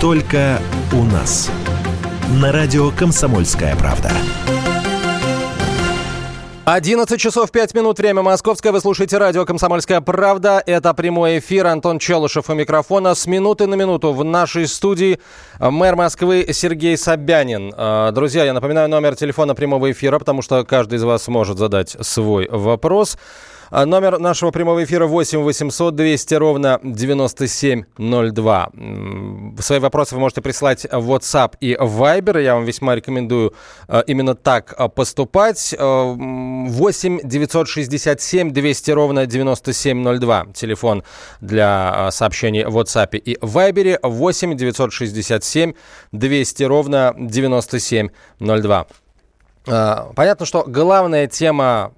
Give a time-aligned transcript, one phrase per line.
[0.00, 0.58] Только
[0.94, 1.50] у нас.
[2.40, 4.10] На радио «Комсомольская правда».
[6.64, 8.72] 11 часов 5 минут, время московское.
[8.72, 10.62] Вы слушаете радио «Комсомольская правда».
[10.64, 11.66] Это прямой эфир.
[11.66, 13.14] Антон Челышев у микрофона.
[13.14, 15.20] С минуты на минуту в нашей студии
[15.58, 17.74] мэр Москвы Сергей Собянин.
[17.76, 21.94] А, друзья, я напоминаю номер телефона прямого эфира, потому что каждый из вас может задать
[22.00, 23.18] свой вопрос.
[23.72, 28.70] А, номер нашего прямого эфира 8 800 200 ровно 9702.
[29.60, 32.42] Свои вопросы вы можете присылать в WhatsApp и Viber.
[32.42, 33.54] Я вам весьма рекомендую
[33.86, 35.72] а, именно так а, поступать.
[35.78, 40.46] 8 967 200 ровно 9702.
[40.52, 41.04] Телефон
[41.40, 44.00] для сообщений в WhatsApp и Viber.
[44.02, 45.74] 8 967
[46.10, 48.86] 200 ровно 9702.
[49.70, 51.92] А, понятно, что главная тема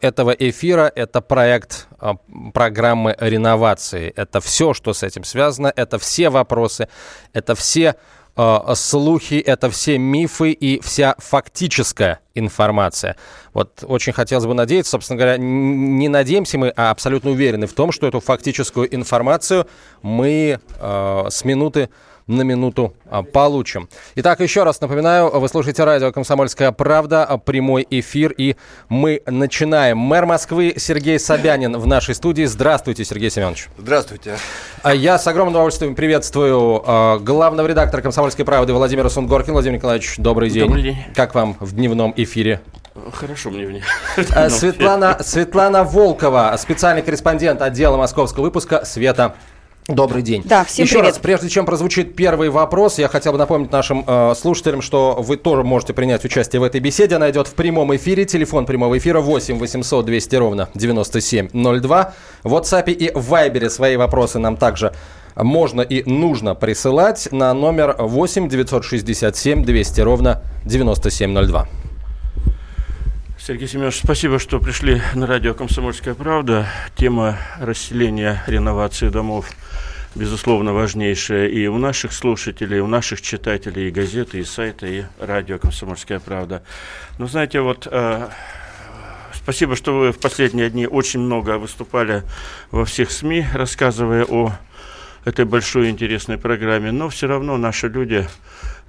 [0.00, 2.16] этого эфира– это проект а,
[2.52, 4.12] программы реновации.
[4.16, 6.88] Это все, что с этим связано, это все вопросы,
[7.32, 7.96] это все
[8.36, 13.16] а, слухи, это все мифы и вся фактическая информация.
[13.54, 17.92] Вот очень хотелось бы надеяться, собственно говоря, не надеемся мы, а абсолютно уверены в том,
[17.92, 19.66] что эту фактическую информацию
[20.02, 21.88] мы э, с минуты
[22.30, 23.88] на минуту а, получим.
[24.14, 28.56] Итак, еще раз напоминаю, вы слушаете радио «Комсомольская правда», а, прямой эфир, и
[28.88, 29.98] мы начинаем.
[29.98, 32.44] Мэр Москвы Сергей Собянин в нашей студии.
[32.44, 33.68] Здравствуйте, Сергей Семенович.
[33.76, 34.36] Здравствуйте.
[34.82, 36.82] А я с огромным удовольствием приветствую
[37.20, 39.54] главного редактора «Комсомольской правды» Владимира Сунгоркина.
[39.54, 40.66] Владимир Николаевич, добрый день.
[40.66, 40.96] Добрый день.
[41.14, 42.60] Как вам в дневном эфире?
[43.12, 43.82] Хорошо мне в ней.
[44.48, 49.34] Светлана, Светлана Волкова, специальный корреспондент отдела московского выпуска «Света».
[49.88, 50.42] Добрый день.
[50.44, 51.14] Да, всем Еще привет.
[51.14, 55.36] раз, прежде чем прозвучит первый вопрос, я хотел бы напомнить нашим э, слушателям, что вы
[55.36, 57.16] тоже можете принять участие в этой беседе.
[57.16, 58.24] Она идет в прямом эфире.
[58.24, 62.14] Телефон прямого эфира 8 800 200 ровно 9702.
[62.44, 64.92] В WhatsApp и в Viber свои вопросы нам также
[65.34, 71.68] можно и нужно присылать на номер 8 967 200 ровно 9702.
[73.38, 76.66] Сергей Семенович, спасибо, что пришли на радио «Комсомольская правда».
[76.94, 79.46] Тема расселения, реновации домов,
[80.14, 85.04] безусловно, важнейшая и у наших слушателей, и у наших читателей, и газеты, и сайта, и
[85.18, 86.62] радио «Комсомольская правда».
[87.18, 88.28] Но знаете, вот э,
[89.34, 92.22] спасибо, что вы в последние дни очень много выступали
[92.70, 94.52] во всех СМИ, рассказывая о
[95.24, 98.26] этой большой интересной программе, но все равно наши люди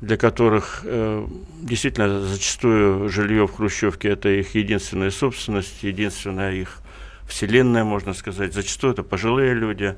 [0.02, 1.28] для которых э,
[1.62, 6.80] действительно зачастую жилье в Хрущевке это их единственная собственность, единственная их
[7.28, 8.54] вселенная, можно сказать.
[8.54, 9.96] Зачастую это пожилые люди.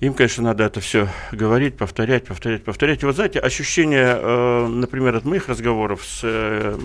[0.00, 3.02] Им, конечно, надо это все говорить, повторять, повторять, повторять.
[3.02, 6.78] И вот знаете, ощущение, э, например, от моих разговоров с э,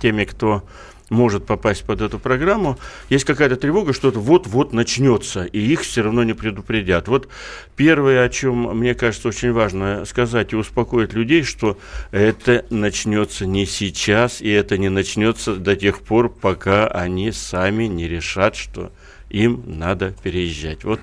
[0.00, 0.64] теми, кто
[1.08, 2.76] может попасть под эту программу,
[3.08, 7.08] есть какая-то тревога, что это вот-вот начнется, и их все равно не предупредят.
[7.08, 7.28] Вот
[7.76, 11.78] первое, о чем, мне кажется, очень важно сказать и успокоить людей, что
[12.10, 18.08] это начнется не сейчас, и это не начнется до тех пор, пока они сами не
[18.08, 18.90] решат, что
[19.30, 20.84] им надо переезжать.
[20.84, 21.00] Вот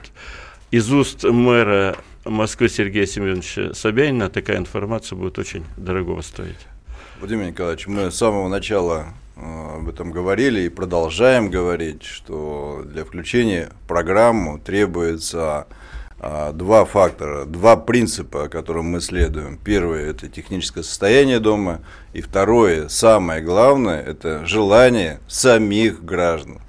[0.71, 6.67] из уст мэра Москвы Сергея Семеновича Собянина такая информация будет очень дорогого стоить.
[7.19, 13.03] Владимир Николаевич, мы с самого начала Э, об этом говорили и продолжаем говорить, что для
[13.03, 15.67] включения в программу требуется
[16.19, 19.57] э, два фактора, два принципа, которым мы следуем.
[19.57, 21.81] Первое– это техническое состояние дома,
[22.13, 26.61] и второе, самое главное, это желание самих граждан.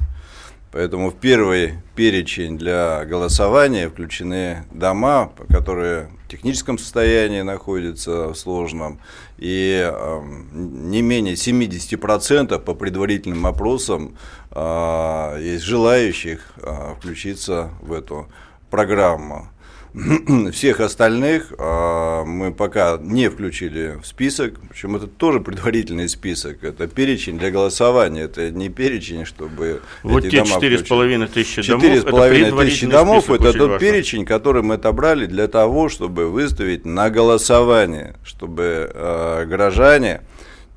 [0.76, 9.00] Поэтому в первый перечень для голосования включены дома, которые в техническом состоянии находятся в сложном,
[9.38, 10.22] и э,
[10.52, 14.18] не менее 70% по предварительным опросам
[14.50, 18.28] э, есть желающих э, включиться в эту
[18.68, 19.48] программу.
[20.52, 26.86] Всех остальных э, мы пока не включили в список, причем это тоже предварительный список, это
[26.86, 31.62] перечень для голосования, это не перечень, чтобы Вот эти те дома четыре с половиной тысячи
[31.66, 33.78] домов, Четыре с половиной тысячи домов– это тот важно.
[33.78, 40.20] перечень, который мы отобрали для того, чтобы выставить на голосование, чтобы э, горожане,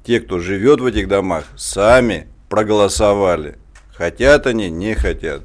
[0.05, 3.57] те, кто живет в этих домах, сами проголосовали.
[3.93, 5.41] Хотят они, не хотят.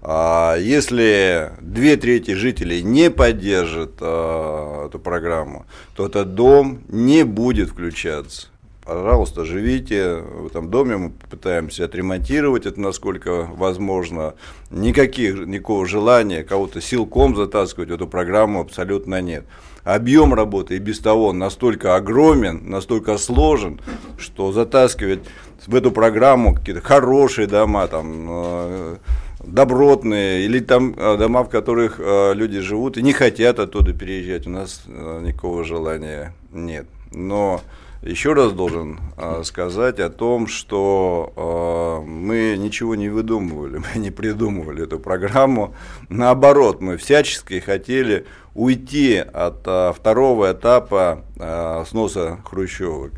[0.00, 5.66] А если две трети жителей не поддержат э, эту программу,
[5.96, 8.48] то этот дом не будет включаться.
[8.88, 14.32] Пожалуйста, живите в этом доме, мы пытаемся отремонтировать это насколько возможно.
[14.70, 19.44] Никаких, никакого желания кого-то силком затаскивать в эту программу абсолютно нет.
[19.84, 23.78] Объем работы и без того настолько огромен, настолько сложен,
[24.16, 25.20] что затаскивать
[25.66, 28.98] в эту программу какие-то хорошие дома, там,
[29.44, 34.46] добротные, или там дома, в которых люди живут и не хотят оттуда переезжать.
[34.46, 36.86] У нас никакого желания нет.
[37.12, 37.60] Но
[38.02, 44.10] еще раз должен э, сказать о том, что э, мы ничего не выдумывали, мы не
[44.10, 45.74] придумывали эту программу.
[46.08, 48.24] Наоборот, мы всячески хотели
[48.54, 53.10] уйти от э, второго этапа э, сноса хрущевок.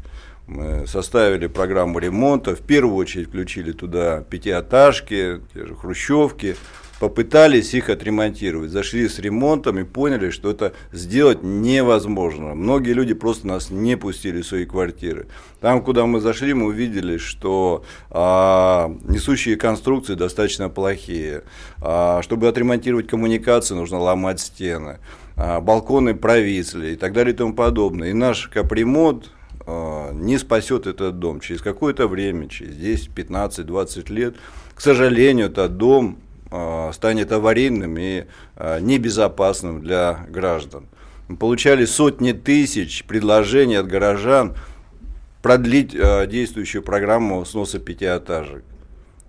[0.86, 6.56] Составили программу ремонта, в первую очередь включили туда пятиэтажки, те же хрущевки,
[7.00, 12.54] попытались их отремонтировать, зашли с ремонтом и поняли, что это сделать невозможно.
[12.54, 15.26] Многие люди просто нас не пустили в свои квартиры.
[15.60, 21.42] Там, куда мы зашли, мы увидели, что а, несущие конструкции достаточно плохие.
[21.80, 24.98] А, чтобы отремонтировать коммуникации, нужно ломать стены.
[25.36, 28.10] А, балконы провисли и так далее и тому подобное.
[28.10, 29.30] И наш капремонт
[30.12, 31.40] не спасет этот дом.
[31.40, 34.36] Через какое-то время, через 10, 15, 20 лет,
[34.74, 36.18] к сожалению, этот дом
[36.52, 38.24] Э, станет аварийным и
[38.56, 40.86] э, небезопасным для граждан.
[41.28, 44.56] Мы получали сотни тысяч предложений от горожан
[45.42, 48.64] продлить действующую программу сноса пятиэтажек.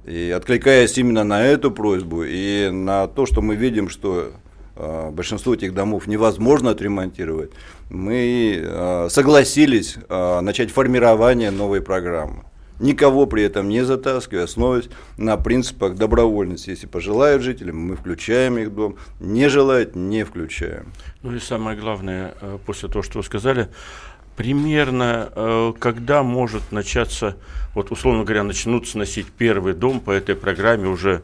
[0.06, 4.32] И откликаясь именно на эту просьбу и на то, что мы видим, что
[4.76, 7.52] большинство этих домов невозможно отремонтировать,
[7.90, 12.46] мы согласились начать формирование новой программы
[12.82, 16.72] никого при этом не затаскивая, основываясь на принципах добровольности.
[16.72, 20.92] Если пожелают жители, мы включаем их дом, не желают, не включаем.
[21.22, 23.70] Ну и самое главное, э, после того, что вы сказали,
[24.36, 27.38] примерно э, когда может начаться,
[27.76, 31.22] вот условно говоря, начнут сносить первый дом по этой программе уже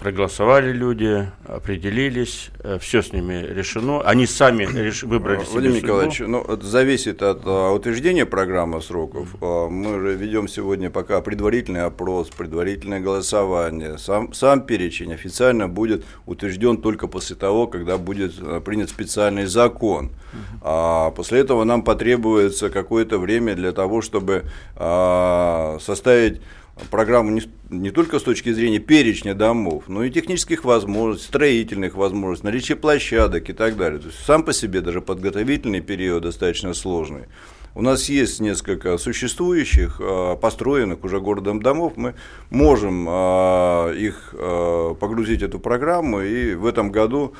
[0.00, 4.00] проголосовали люди, определились, э, все с ними решено.
[4.00, 5.02] Они сами реш...
[5.02, 9.36] выбрали себе Владимир Николаевич, ну, это зависит от а, утверждения программы сроков.
[9.40, 13.98] А, мы уже ведем сегодня пока предварительный опрос, предварительное голосование.
[13.98, 20.10] Сам, сам перечень официально будет утвержден только после того, когда будет а, принят специальный закон.
[20.62, 24.44] А после этого нам потребуется какое-то время для того, чтобы
[24.76, 26.40] а, составить
[26.90, 32.46] программу не, не только с точки зрения перечня домов, но и технических возможностей, строительных возможностей,
[32.46, 34.00] наличия площадок и так далее.
[34.00, 37.24] То есть сам по себе даже подготовительный период достаточно сложный.
[37.74, 41.92] У нас есть несколько существующих, а, построенных уже городом домов.
[41.96, 42.14] Мы
[42.50, 47.34] можем а, их а, погрузить в эту программу и в этом году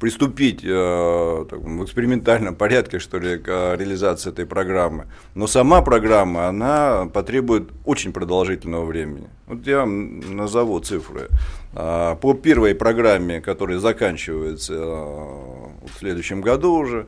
[0.00, 5.06] приступить э, так, в экспериментальном порядке, что ли, к э, реализации этой программы.
[5.34, 9.28] Но сама программа, она потребует очень продолжительного времени.
[9.46, 11.28] Вот я назову цифры.
[11.74, 17.06] Э, по первой программе, которая заканчивается э, в следующем году уже,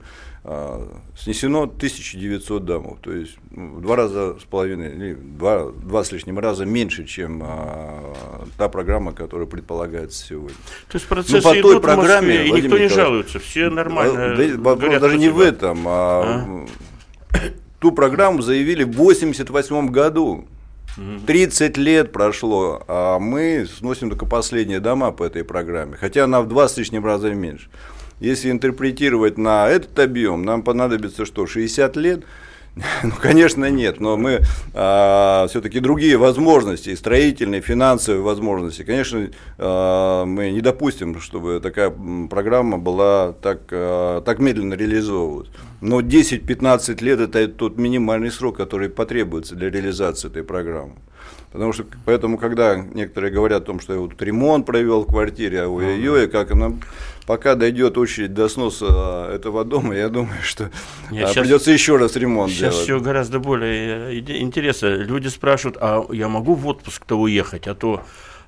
[1.17, 6.11] снесено 1900 домов, то есть ну, в два раза с половиной, или два, два с
[6.11, 8.13] лишним раза меньше, чем а,
[8.59, 10.57] та программа, которая предполагается сегодня.
[10.89, 14.35] То есть процессы ну, по идут той программе, Москве, и никто не жалуется, все нормально.
[14.37, 16.67] Да, вопрос даже не в этом, а,
[17.31, 17.39] а?
[17.79, 20.49] ту программу заявили в 1988 году.
[21.27, 26.49] 30 лет прошло, а мы сносим только последние дома по этой программе, хотя она в
[26.49, 27.71] два с лишним раза меньше.
[28.21, 32.25] Если интерпретировать на этот объем, нам понадобится что, 60 лет?
[33.03, 34.41] Ну, конечно, нет, но мы
[34.75, 38.83] а, все-таки другие возможности, строительные, финансовые возможности.
[38.83, 39.29] Конечно,
[39.59, 41.93] а, мы не допустим, чтобы такая
[42.31, 45.49] программа была так, а, так медленно реализовывалась.
[45.81, 50.95] Но 10-15 лет это тот минимальный срок, который потребуется для реализации этой программы.
[51.53, 55.65] Потому что, поэтому, когда некоторые говорят о том, что я вот ремонт провел в квартире,
[55.65, 56.73] а ой-ой-ой, как она,
[57.27, 60.71] пока дойдет очередь до сноса а, этого дома, я думаю, что
[61.11, 62.75] Нет, сейчас, придется еще раз ремонт сейчас делать.
[62.77, 64.89] Сейчас все гораздо более э, интересно.
[64.97, 68.03] Люди спрашивают, а я могу в отпуск-то уехать, а то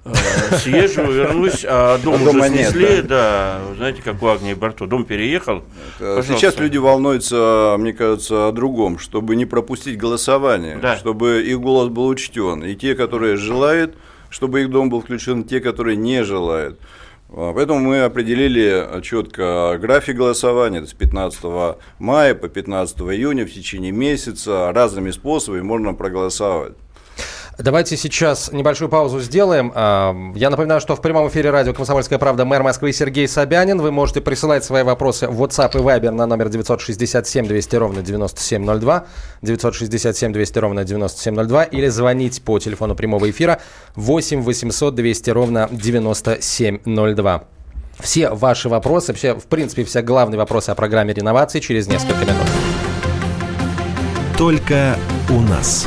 [0.04, 0.12] Э,
[0.58, 3.60] съезжу, вернусь, а дом а уже снесли, нет, да.
[3.68, 5.64] да, знаете, как у Агнии Барто, дом переехал.
[5.98, 10.96] Сейчас люди волнуются, мне кажется, о другом, чтобы не пропустить голосование, да.
[10.96, 13.96] чтобы их голос был учтен, и те, которые желают,
[14.28, 16.78] чтобы их дом был включен, те, которые не желают.
[17.36, 23.90] А, поэтому мы определили четко график голосования, с 15 мая по 15 июня в течение
[23.90, 26.74] месяца разными способами можно проголосовать.
[27.56, 29.70] Давайте сейчас небольшую паузу сделаем.
[29.74, 33.80] А, я напоминаю, что в прямом эфире радио «Комсомольская правда» мэр Москвы Сергей Собянин.
[33.80, 39.06] Вы можете присылать свои вопросы в WhatsApp и Viber на номер 967 200 ровно 9702,
[39.42, 43.60] 967 200 ровно 9702 или звонить по телефону прямого эфира
[43.94, 47.44] 8 800 200 ровно 9702.
[48.00, 52.48] Все ваши вопросы, все, в принципе, все главные вопросы о программе реновации через несколько минут.
[54.36, 54.96] Только
[55.30, 55.86] у нас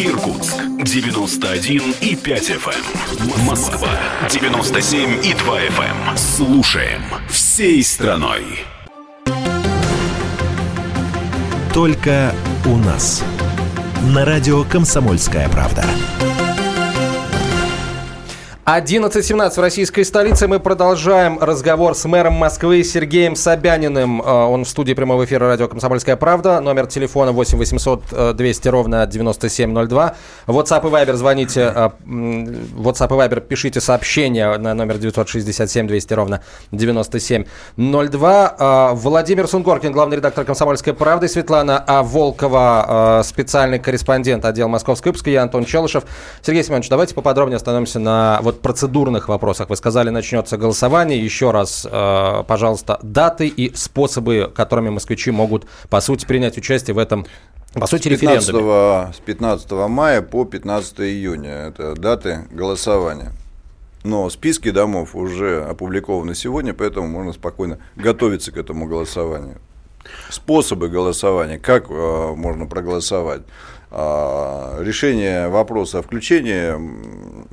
[0.00, 0.12] Эм.
[0.12, 2.74] Иркутск 91 и 5 FM.
[3.18, 3.44] Эм.
[3.44, 3.88] Москва
[4.30, 6.16] 97 и 2 FM.
[6.16, 8.64] Слушаем всей страной.
[11.74, 13.22] Только у нас.
[14.02, 15.84] На радио «Комсомольская правда».
[18.66, 20.46] 11.17 в российской столице.
[20.46, 24.22] Мы продолжаем разговор с мэром Москвы Сергеем Собяниным.
[24.22, 26.60] А, он в студии прямого эфира радио «Комсомольская правда».
[26.60, 30.14] Номер телефона 8 800 200 ровно 9702.
[30.46, 31.62] WhatsApp и Viber звоните.
[31.74, 38.56] А, WhatsApp и Viber пишите сообщение на номер 967 200 ровно 9702.
[38.58, 41.28] А, Владимир Сунгоркин, главный редактор «Комсомольской правды».
[41.28, 45.30] Светлана Волкова, специальный корреспондент отдела московской выпуска.
[45.30, 46.04] Я Антон Челышев.
[46.42, 49.70] Сергей Семенович, давайте поподробнее остановимся на процедурных вопросах.
[49.70, 51.22] Вы сказали, начнется голосование.
[51.22, 56.98] Еще раз, э, пожалуйста, даты и способы, которыми москвичи могут, по сути, принять участие в
[56.98, 57.26] этом
[57.74, 59.12] по сути, с 15, референдуме.
[59.14, 61.68] С 15 мая по 15 июня.
[61.68, 63.32] Это даты голосования.
[64.02, 69.58] Но списки домов уже опубликованы сегодня, поэтому можно спокойно готовиться к этому голосованию.
[70.30, 73.42] Способы голосования, как э, можно проголосовать.
[73.90, 76.74] А, решение вопроса о включении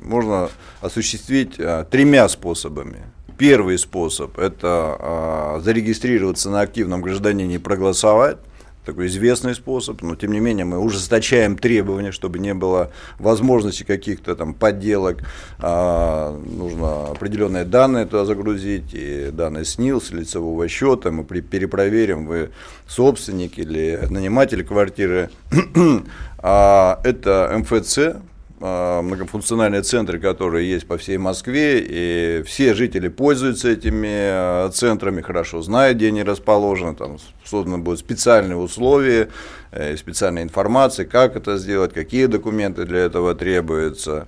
[0.02, 2.98] можно осуществить а, тремя способами.
[3.36, 8.38] Первый способ– это а, зарегистрироваться на активном гражданине и проголосовать
[8.88, 14.34] такой известный способ, но тем не менее мы ужесточаем требования, чтобы не было возможности каких-то
[14.34, 15.18] там подделок.
[15.58, 22.48] А, нужно определенные данные туда загрузить, и данные СНИЛС, лицевого счета, мы перепроверим, вы
[22.86, 25.28] собственник или наниматель квартиры.
[26.38, 27.98] а, это МФЦ,
[28.60, 35.62] многофункциональные центры, которые есть по всей Москве, и все жители пользуются этими а, центрами, хорошо
[35.62, 39.28] знают, где они расположены, там созданы будут специальные условия,
[39.70, 44.26] э, специальная информация, как это сделать, какие документы для этого требуются.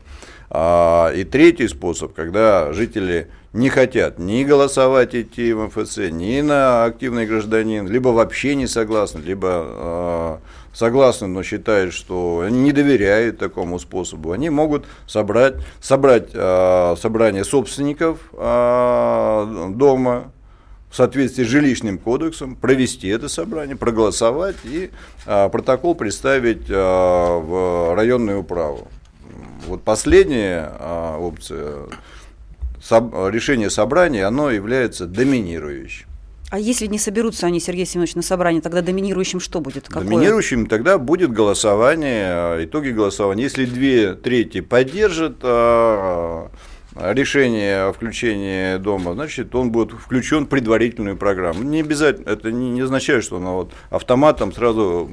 [0.49, 6.85] А, и третий способ, когда жители не хотят ни голосовать идти в МФЦ, ни на
[6.85, 10.41] активный гражданин, либо вообще не согласны, либо
[10.73, 17.45] согласны, но считают, что они не доверяют такому способу, они могут собрать, собрать э, собрание
[17.45, 20.33] собственников э, дома
[20.91, 24.91] в соответствии с жилищным кодексом, провести это собрание, проголосовать и
[25.27, 28.89] э, протокол представить э, в районную управу.
[29.67, 31.75] Вот последняя э, опция,
[32.81, 36.10] решение собрания, оно является доминирующим.
[36.51, 39.87] А если не соберутся они, Сергей Семенович, на собрании, тогда доминирующим что будет?
[39.87, 40.03] Какое?
[40.03, 43.45] Доминирующим тогда будет голосование, а, итоги голосования.
[43.45, 46.51] Если две трети поддержат а,
[47.01, 51.63] решение о включении дома, значит, он будет включен в предварительную программу.
[51.63, 55.09] Не обязательно, это не, не означает, что на вот автоматом сразу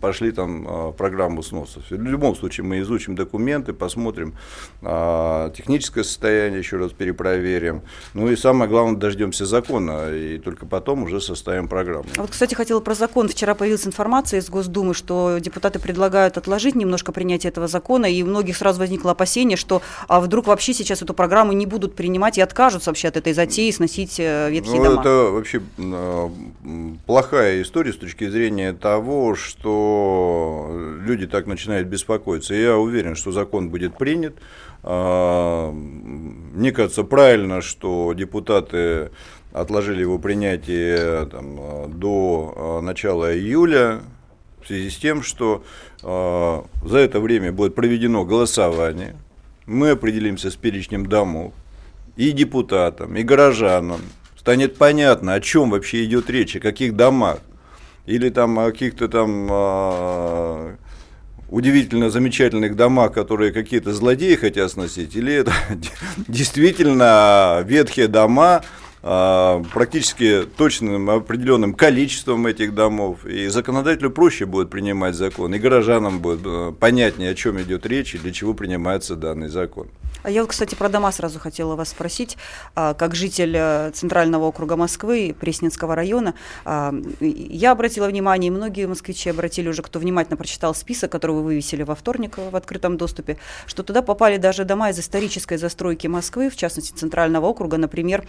[0.00, 1.82] пошли там а, программу сносов.
[1.90, 4.34] В любом случае мы изучим документы, посмотрим
[4.82, 7.82] а, техническое состояние, еще раз перепроверим.
[8.14, 12.06] Ну и самое главное, дождемся закона, и только потом уже составим программу.
[12.16, 13.28] А вот, кстати, хотела про закон.
[13.28, 18.26] Вчера появилась информация из Госдумы, что депутаты предлагают отложить немножко принятие этого закона, и у
[18.26, 22.40] многих сразу возникло опасение, что а вдруг вообще сейчас эту программу не будут принимать и
[22.40, 25.00] откажутся вообще от этой затеи сносить э, ветхие ну, дома.
[25.00, 26.28] Это вообще э,
[27.06, 30.70] плохая история с точки зрения того, что
[31.04, 32.54] люди так начинают беспокоиться.
[32.54, 34.34] Я уверен, что закон будет принят.
[34.82, 39.10] А, мне кажется, правильно, что депутаты
[39.52, 44.00] отложили его принятие там, до э, начала июля
[44.62, 45.62] в связи с тем, что
[46.02, 49.16] э, за это время будет проведено голосование,
[49.70, 51.52] мы определимся с перечнем домов,
[52.16, 54.00] и депутатам, и горожанам.
[54.36, 57.38] Станет понятно, о чем вообще идет речь, о каких домах,
[58.04, 60.76] или там о каких-то там э,
[61.50, 65.52] удивительно замечательных домах, которые какие-то злодеи хотят сносить, или это
[66.26, 68.64] действительно ветхие дома, а,
[69.02, 76.40] практически точным определенным количеством этих домов, и законодателю проще будет принимать закон, и горожанам будет
[76.44, 79.88] э, понятнее, о чем идет речь и для чего принимается данный закон.
[80.22, 82.36] А я кстати, про дома сразу хотела вас спросить.
[82.74, 88.86] А, как житель э, Центрального округа Москвы, Пресненского района, а, я обратила внимание, и многие
[88.86, 93.38] москвичи обратили уже, кто внимательно прочитал список, который вы вывесили во вторник в открытом доступе,
[93.66, 98.26] что туда попали даже дома из исторической застройки Москвы, в частности, Центрального округа, например,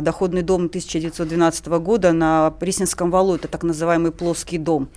[0.00, 4.88] доходный дом 1912 года на Пресненском валу, это так называемый плоский дом.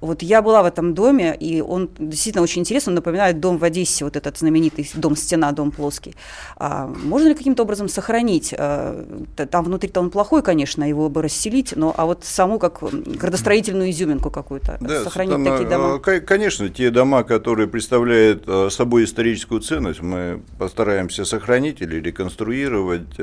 [0.00, 3.64] Вот я была в этом доме, и он действительно очень интересно, он напоминает дом в
[3.64, 6.14] Одессе, вот этот знаменитый дом «Стена», дом плоский.
[6.56, 8.54] А можно ли каким-то образом сохранить?
[8.56, 9.04] А,
[9.50, 14.30] там внутри-то он плохой, конечно, его бы расселить, но а вот саму как градостроительную изюминку
[14.30, 15.98] какую-то да, сохранить там, такие дома?
[15.98, 23.18] Конечно, те дома, которые представляют а, собой историческую ценность, мы постараемся сохранить или реконструировать.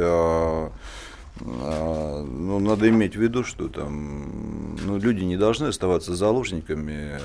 [1.41, 7.20] А, ну, надо иметь в виду, что там ну, люди не должны оставаться заложниками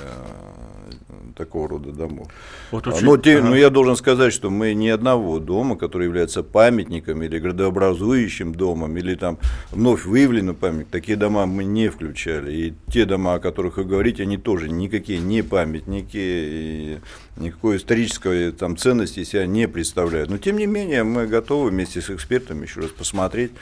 [1.34, 2.28] такого рода домов.
[2.70, 3.04] Вот очень...
[3.04, 3.48] но, те, ага.
[3.48, 8.96] но я должен сказать, что мы ни одного дома, который является памятником или градообразующим домом,
[8.96, 9.38] или там
[9.70, 12.52] вновь выявленный памятник, такие дома мы не включали.
[12.52, 16.98] И те дома, о которых вы говорите, они тоже никакие не памятники, и
[17.36, 20.30] никакой исторической там, ценности себя не представляют.
[20.30, 23.52] Но тем не менее мы готовы вместе с экспертами еще раз посмотреть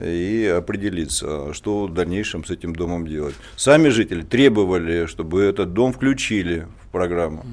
[0.00, 3.34] и определиться, что в дальнейшем с этим домом делать.
[3.56, 7.44] Сами жители требовали, чтобы этот дом включили в программу.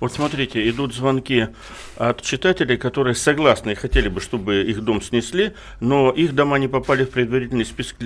[0.00, 1.48] Вот смотрите, идут звонки
[1.96, 6.68] от читателей, которые согласны и хотели бы, чтобы их дом снесли, но их дома не
[6.68, 7.96] попали в предварительный список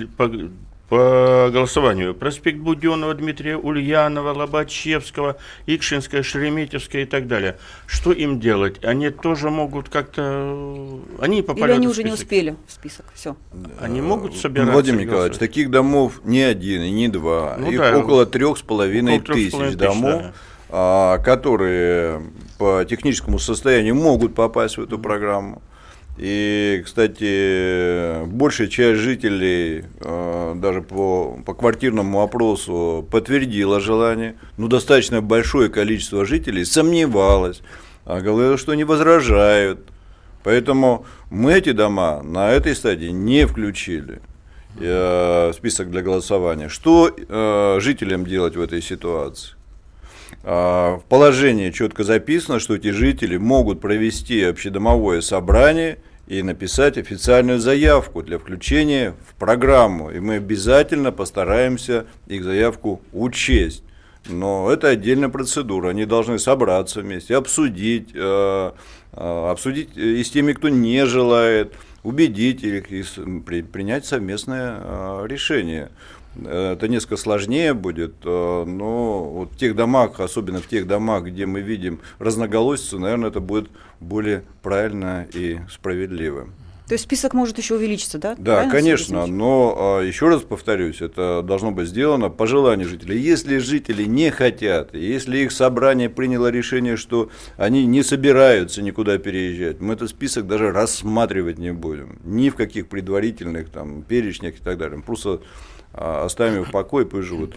[0.89, 2.13] по голосованию.
[2.13, 7.57] Проспект Буденного, Дмитрия Ульянова, Лобачевского, Икшинская, Шереметьевская и так далее.
[7.87, 8.83] Что им делать?
[8.83, 10.99] Они тоже могут как-то...
[11.19, 13.35] Они попали Или они уже не успели в список, все.
[13.79, 14.73] Они могут собираться?
[14.73, 17.55] Владимир Николаевич, таких домов не один и не два.
[17.57, 20.21] Ну, Их да, около трех с половиной тысяч домов.
[20.21, 20.33] Да
[20.75, 22.23] а, которые
[22.57, 25.61] по техническому состоянию могут попасть в эту программу.
[26.17, 35.21] И, кстати, большая часть жителей э, даже по, по квартирному опросу подтвердила желание, но достаточно
[35.21, 37.63] большое количество жителей сомневалось,
[38.05, 39.89] а говорило, что не возражают.
[40.43, 44.21] Поэтому мы эти дома на этой стадии не включили
[44.79, 46.69] э, в список для голосования.
[46.69, 49.55] Что э, жителям делать в этой ситуации?
[50.43, 57.59] А, в положении четко записано, что эти жители могут провести общедомовое собрание и написать официальную
[57.59, 60.11] заявку для включения в программу.
[60.11, 63.83] И мы обязательно постараемся их заявку учесть.
[64.29, 65.89] Но это отдельная процедура.
[65.89, 68.71] Они должны собраться вместе, обсудить, э,
[69.13, 73.03] э, обсудить и с теми, кто не желает, убедить их и
[73.61, 75.89] принять совместное э, решение.
[76.35, 81.45] Это несколько сложнее будет, э, но вот в тех домах, особенно в тех домах, где
[81.45, 83.69] мы видим разноголосицу, наверное, это будет
[83.99, 86.47] более правильно и справедливо.
[86.87, 88.35] То есть список может еще увеличиться, да?
[88.37, 93.19] Да, Правильно конечно, но а, еще раз повторюсь, это должно быть сделано по желанию жителей.
[93.19, 99.79] Если жители не хотят, если их собрание приняло решение, что они не собираются никуда переезжать,
[99.79, 102.19] мы этот список даже рассматривать не будем.
[102.25, 105.01] Ни в каких предварительных там перечнях и так далее.
[105.01, 105.41] Просто
[105.93, 107.55] оставим их в покое, пусть живут.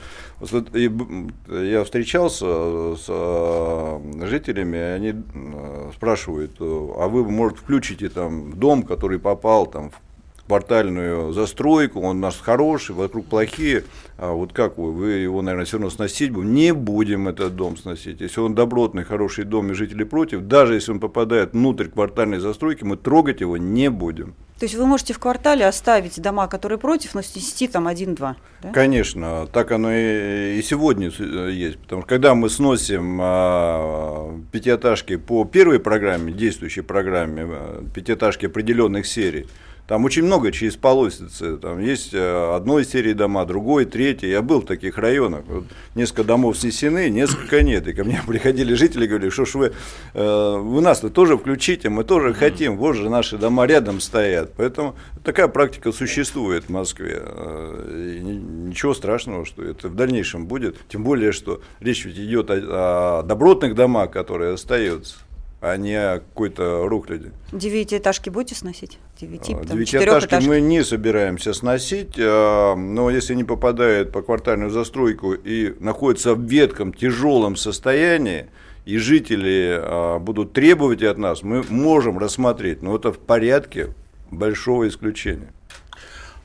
[1.48, 9.18] Я встречался с а, жителями, они а, спрашивают, а вы, может, включите там дом, который
[9.18, 10.00] попал там в
[10.46, 13.84] квартальную застройку, он у нас хороший, вокруг плохие,
[14.18, 17.76] а вот как вы, вы его, наверное, все равно сносить будем, не будем этот дом
[17.76, 18.20] сносить.
[18.20, 22.84] Если он добротный, хороший дом и жители против, даже если он попадает внутрь квартальной застройки,
[22.84, 24.34] мы трогать его не будем.
[24.58, 28.36] То есть вы можете в квартале оставить дома, которые против, но снести там один-два?
[28.62, 28.72] Да?
[28.72, 31.78] Конечно, так оно и, и сегодня э, есть.
[31.78, 39.06] Потому что когда мы сносим а, пятиэтажки по первой программе, действующей программе, а, пятиэтажки определенных
[39.06, 39.46] серий,
[39.86, 41.56] там очень много через полосицы.
[41.58, 44.30] Там есть э, одной серии дома, другой, третьей.
[44.30, 45.44] Я был в таких районах.
[45.46, 47.86] Вот несколько домов снесены, несколько нет.
[47.86, 49.72] И ко мне приходили жители и говорили, что ж вы,
[50.14, 52.76] э, вы нас-то тоже включите, мы тоже хотим.
[52.78, 54.54] Вот же наши дома рядом стоят.
[54.56, 57.22] Поэтому такая практика существует в Москве.
[57.24, 60.76] Э, и ничего страшного, что это в дальнейшем будет.
[60.88, 65.16] Тем более, что речь ведь идет о, о добротных домах, которые остаются
[65.60, 67.32] а не какой-то рухляди.
[67.52, 68.98] Девятиэтажки будете сносить?
[69.18, 75.32] Девяти, там, Девятиэтажки мы не собираемся сносить, а, но если они попадают по квартальную застройку
[75.32, 78.46] и находятся в ветком, тяжелом состоянии,
[78.84, 83.94] и жители а, будут требовать от нас, мы можем рассмотреть, но это в порядке
[84.30, 85.52] большого исключения.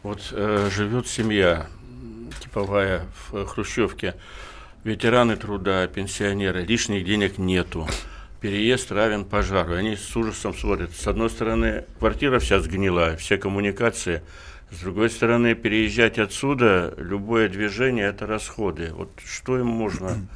[0.04, 1.67] Вот э, живет семья
[2.41, 4.15] типовая в Хрущевке,
[4.84, 7.88] ветераны труда, пенсионеры, лишних денег нету
[8.41, 9.75] переезд равен пожару.
[9.75, 10.91] Они с ужасом смотрят.
[10.93, 14.21] С одной стороны, квартира вся сгнила, все коммуникации.
[14.71, 18.91] С другой стороны, переезжать отсюда, любое движение– это расходы.
[18.93, 20.27] Вот что им можно...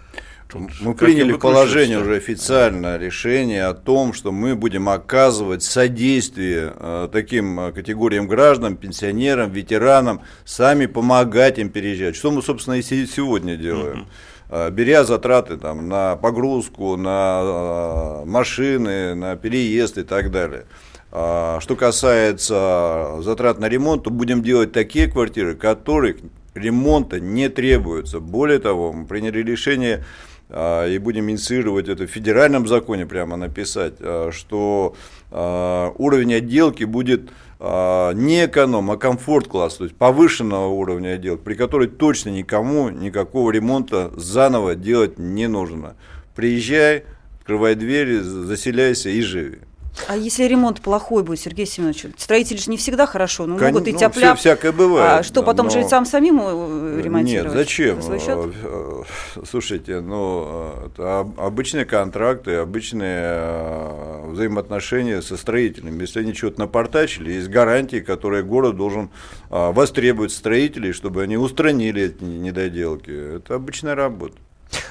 [0.48, 6.72] Тут, мы приняли в положение уже официально решение о том, что мы будем оказывать содействие
[6.76, 12.15] э, таким э, категориям граждан, пенсионерам, ветеранам, сами помогать им переезжать.
[12.15, 14.02] Что мы, собственно, и сегодня делаем.
[14.02, 14.08] а,
[14.50, 20.66] беря затраты там, на погрузку, на а, машины, на переезд и так далее.
[21.12, 26.18] А, что касается затрат на ремонт, то будем делать такие квартиры, которых
[26.54, 28.20] ремонта не требуется.
[28.20, 30.04] Более того, мы приняли решение
[30.48, 33.96] и будем инициировать это в федеральном законе прямо написать,
[34.32, 34.96] что
[35.32, 41.88] уровень отделки будет а, не эконом, а комфорт-класс, то есть повышенного уровня отделок, при которой
[41.88, 45.96] точно никому никакого ремонта заново делать не нужно.
[46.36, 47.06] Приезжай,
[47.39, 49.60] открывай двери, заселяйся и живи.
[50.08, 52.08] А если ремонт плохой будет, Сергей Семенович?
[52.18, 53.68] Строители же не всегда хорошо, но Кон...
[53.68, 55.20] могут и ну, тяп всякое бывает.
[55.20, 55.72] А что, потом но...
[55.72, 57.56] жильцам самим э, ремонтировать?
[57.56, 58.00] Нет, зачем?
[58.00, 60.92] Э, э, слушайте, ну,
[61.38, 66.02] обычные контракты, обычные взаимоотношения со строителями.
[66.02, 69.10] Если они что-то напортачили, есть гарантии, которые город должен
[69.50, 73.38] востребовать строителей, чтобы они устранили эти недоделки.
[73.38, 74.36] Это обычная работа.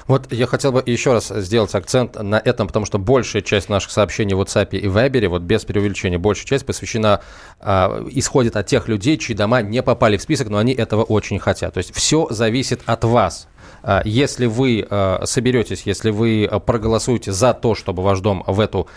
[0.07, 3.91] Вот я хотел бы еще раз сделать акцент на этом, потому что большая часть наших
[3.91, 7.21] сообщений в WhatsApp и Viber, вот без преувеличения, большая часть посвящена,
[7.59, 11.39] э, исходит от тех людей, чьи дома не попали в список, но они этого очень
[11.39, 11.73] хотят.
[11.73, 13.47] То есть все зависит от вас.
[13.83, 18.87] А, если вы э, соберетесь, если вы проголосуете за то, чтобы ваш дом в эту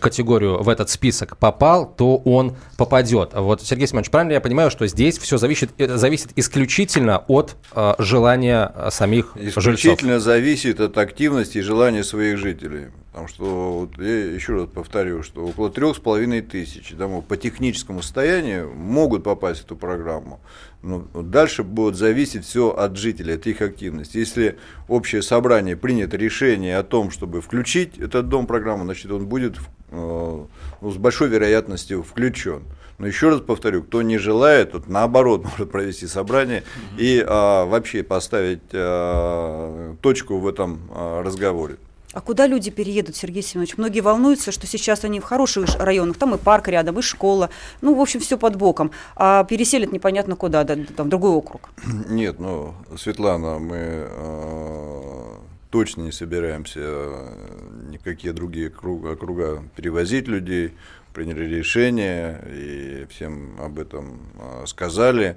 [0.00, 3.30] категорию, в этот список попал, то он попадет.
[3.34, 7.56] Вот, Сергей Семенович, правильно я понимаю, что здесь все зависит, э, зависит исключительно от
[7.98, 9.84] желания самих исключительно жильцов?
[9.94, 12.88] Исключительно зависит от активности и желания своих жителей.
[13.16, 17.38] Потому что, вот я еще раз повторю, что около трех с половиной тысяч домов по
[17.38, 20.38] техническому состоянию могут попасть в эту программу.
[20.82, 24.18] Но дальше будет зависеть все от жителей, от их активности.
[24.18, 29.26] Если общее собрание принято решение о том, чтобы включить этот дом в программу, значит, он
[29.26, 29.56] будет
[29.92, 30.44] э,
[30.82, 32.64] ну, с большой вероятностью включен.
[32.98, 37.00] Но еще раз повторю, кто не желает, тот наоборот может провести собрание угу.
[37.00, 41.78] и а, вообще поставить а, точку в этом а, разговоре.
[42.16, 43.76] А куда люди переедут, Сергей Семенович?
[43.76, 47.50] Многие волнуются, что сейчас они в хороших районах, там и парк рядом, и школа,
[47.82, 51.68] ну, в общем, все под боком, а переселят непонятно куда, да, там, в другой округ.
[52.08, 55.34] Нет, ну, Светлана, мы э,
[55.70, 60.72] точно не собираемся э, никакие другие круга, округа перевозить людей,
[61.12, 65.36] приняли решение и всем об этом э, сказали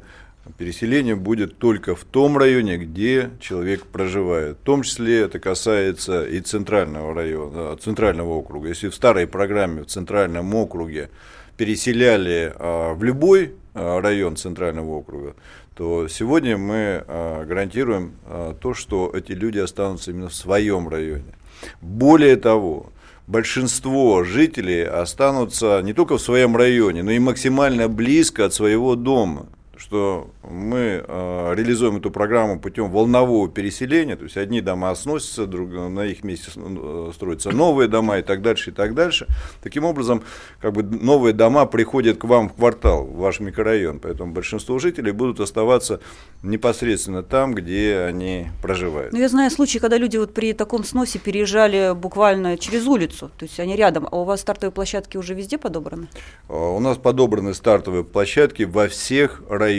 [0.57, 4.57] переселение будет только в том районе, где человек проживает.
[4.57, 8.69] В том числе это касается и центрального района, центрального округа.
[8.69, 11.09] Если в старой программе в центральном округе
[11.57, 15.35] переселяли а, в любой а, район центрального округа,
[15.75, 18.13] то сегодня мы а, гарантируем
[18.61, 21.35] то, что эти люди останутся именно в своем районе.
[21.81, 22.91] Более того,
[23.27, 29.47] большинство жителей останутся не только в своем районе, но и максимально близко от своего дома
[29.89, 35.71] что мы э, реализуем эту программу путем волнового переселения, то есть одни дома сносятся, друг,
[35.71, 39.25] на их месте э, строятся новые дома и так дальше, и так дальше.
[39.63, 40.23] Таким образом,
[40.61, 45.11] как бы новые дома приходят к вам в квартал, в ваш микрорайон, поэтому большинство жителей
[45.11, 46.01] будут оставаться
[46.43, 49.11] непосредственно там, где они проживают.
[49.11, 53.45] Ну, я знаю случаи, когда люди вот при таком сносе переезжали буквально через улицу, то
[53.45, 56.09] есть они рядом, а у вас стартовые площадки уже везде подобраны?
[56.47, 59.78] А, у нас подобраны стартовые площадки во всех районах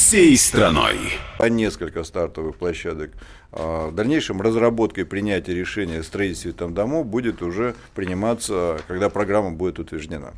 [0.11, 0.97] всей страной.
[1.37, 3.11] По несколько стартовых площадок.
[3.53, 9.09] А, в дальнейшем разработка и принятие решения о строительстве там домов будет уже приниматься, когда
[9.09, 10.33] программа будет утверждена.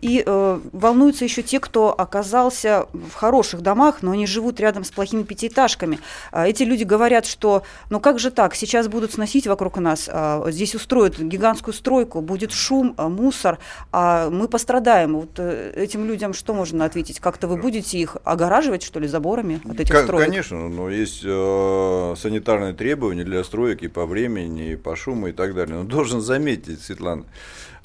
[0.00, 4.90] И э, волнуются еще те, кто оказался в хороших домах, но они живут рядом с
[4.90, 6.00] плохими пятиэтажками.
[6.32, 10.44] А эти люди говорят, что ну как же так, сейчас будут сносить вокруг нас, а,
[10.50, 13.58] здесь устроят гигантскую стройку, будет шум, а, мусор,
[13.90, 15.14] а мы пострадаем.
[15.14, 17.20] Вот э, этим людям что можно ответить?
[17.20, 20.26] Как-то вы будете их огораживать, что ли, заборами от этих К- строек?
[20.26, 25.32] Конечно, но есть э, санитарные требования для строек и по времени, и по шуму и
[25.32, 25.76] так далее.
[25.76, 27.24] Но должен заметить, Светлана,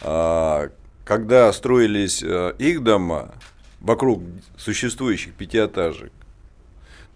[0.01, 0.69] э,
[1.03, 3.33] когда строились э, их дома
[3.79, 4.21] вокруг
[4.57, 6.11] существующих пятиэтажек,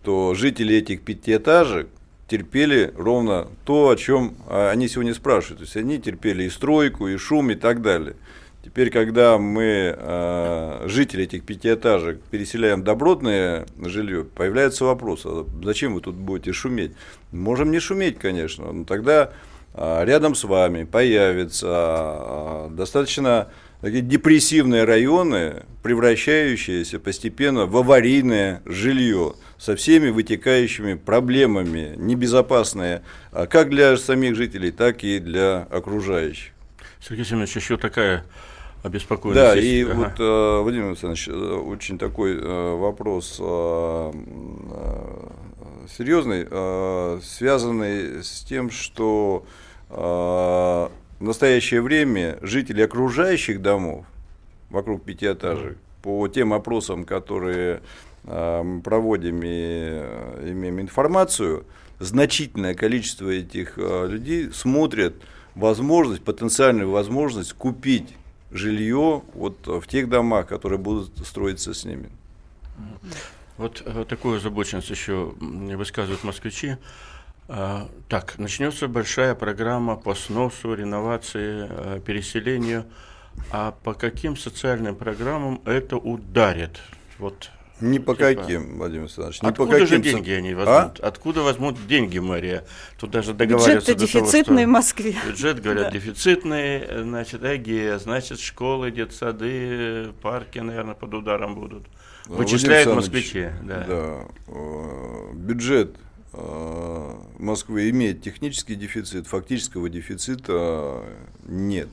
[0.04, 1.88] то жители этих пятиэтажек
[2.28, 5.60] терпели ровно то, о чем э, они сегодня спрашивают.
[5.60, 8.16] То есть они терпели и стройку, и шум, и так далее.
[8.64, 16.02] Теперь, когда мы, э, жители этих пятиэтажек, переселяем добротное жилье, появляется вопрос, а зачем вы
[16.02, 16.94] тут будете шуметь?
[17.32, 19.32] Можем не шуметь, конечно, но тогда
[19.76, 23.50] э, рядом с вами появится достаточно
[23.86, 33.70] такие депрессивные районы, превращающиеся постепенно в аварийное жилье со всеми вытекающими проблемами, небезопасные а как
[33.70, 36.52] для самих жителей, так и для окружающих.
[37.00, 38.26] Сергей Семенович, еще такая
[38.82, 39.54] обеспокоенность.
[39.54, 39.94] Да, и ага.
[39.94, 43.36] вот, э, Владимир Александрович, э, очень такой э, вопрос
[45.96, 49.46] серьезный, связанный с тем, что
[51.26, 54.06] в настоящее время жители окружающих домов
[54.70, 57.82] вокруг пятиэтажек по тем опросам, которые
[58.24, 60.04] мы проводим и
[60.52, 61.66] имеем информацию,
[62.00, 65.16] значительное количество этих людей смотрят
[65.56, 68.16] возможность, потенциальную возможность купить
[68.52, 72.10] жилье вот в тех домах, которые будут строиться с ними.
[73.58, 76.76] Вот э, такую озабоченность еще высказывают москвичи.
[77.48, 82.86] А, так, начнется большая программа по сносу, реновации, э, переселению.
[83.52, 86.80] А по каким социальным программам это ударит?
[87.20, 89.88] Вот ни по типа, каким, Владимир Александрович, ни откуда по каким.
[89.88, 91.00] же деньги они возьмут?
[91.02, 91.08] А?
[91.08, 92.64] Откуда возьмут деньги, Мария?
[92.98, 95.16] Тут даже договариваются Бюджет дефицитный того, в Москве.
[95.28, 95.92] Бюджет, говорят, да.
[95.92, 101.86] дефицитный, значит, ЭГИ, значит, школы, детсады, парки, наверное, под ударом будут.
[102.28, 103.50] Вычисляют москвичи.
[103.64, 103.84] Да.
[103.88, 104.26] да.
[104.48, 106.05] Э, бюджет э,
[107.40, 111.04] Москвы имеет технический дефицит, фактического дефицита
[111.48, 111.90] нет.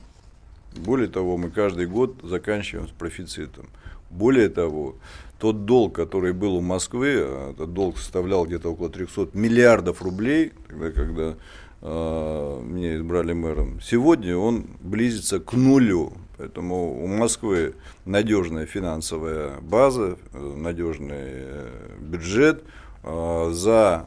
[0.77, 3.69] Более того, мы каждый год заканчиваем с профицитом.
[4.11, 4.97] Более того,
[5.39, 10.91] тот долг, который был у Москвы, этот долг составлял где-то около 300 миллиардов рублей, тогда,
[10.91, 11.37] когда
[11.81, 16.13] э, меня избрали мэром, сегодня он близится к нулю.
[16.39, 17.75] Поэтому у Москвы
[18.05, 22.65] надежная финансовая база, надежный э, бюджет.
[23.03, 24.07] Э, за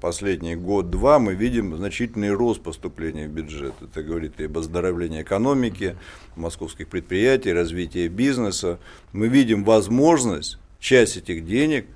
[0.00, 3.74] последний год-два мы видим значительный рост поступления в бюджет.
[3.80, 5.96] Это говорит и об оздоровлении экономики,
[6.34, 8.78] московских предприятий, развитии бизнеса.
[9.12, 11.86] Мы видим возможность часть этих денег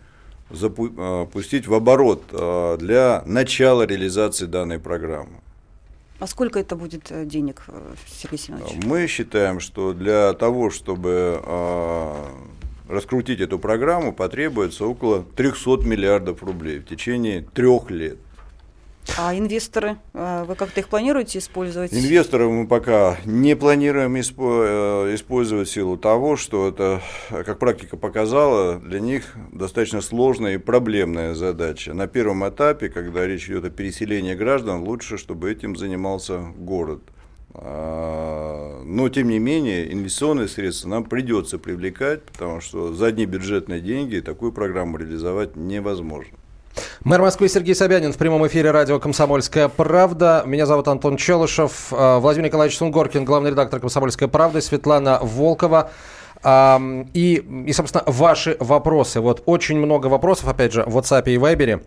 [0.51, 5.41] запустить а, в оборот а, для начала реализации данной программы.
[6.19, 8.85] А сколько это будет э, денег, э, Сергей Семенович?
[8.85, 11.41] Мы считаем, что для того, чтобы
[12.91, 18.19] раскрутить эту программу потребуется около 300 миллиардов рублей в течение трех лет.
[19.19, 21.93] А инвесторы, э, вы как-то их планируете использовать?
[21.93, 24.21] Инвесторов мы пока не планируем э,
[25.15, 27.01] использовать в силу того, что это,
[27.31, 31.95] как практика показала, для них достаточно сложная и проблемная задача.
[31.95, 37.03] На первом этапе, когда речь идет о переселении граждан, лучше, чтобы этим занимался город.
[37.55, 43.81] А, но, тем не менее, инвестиционные средства нам придется привлекать, потому что за одни бюджетные
[43.81, 46.37] деньги такую программу реализовать невозможно.
[47.03, 50.45] Мэр Москвы Сергей Собянин в прямом эфире радио «Комсомольская правда».
[50.47, 51.89] Меня зовут Антон Челышев.
[51.93, 55.91] А, Владимир Николаевич Сунгоркин, главный редактор «Комсомольской правды», Светлана Волкова.
[56.43, 59.21] И, и, собственно, ваши вопросы.
[59.21, 61.83] Вот очень много вопросов, опять же, в WhatsApp и Viber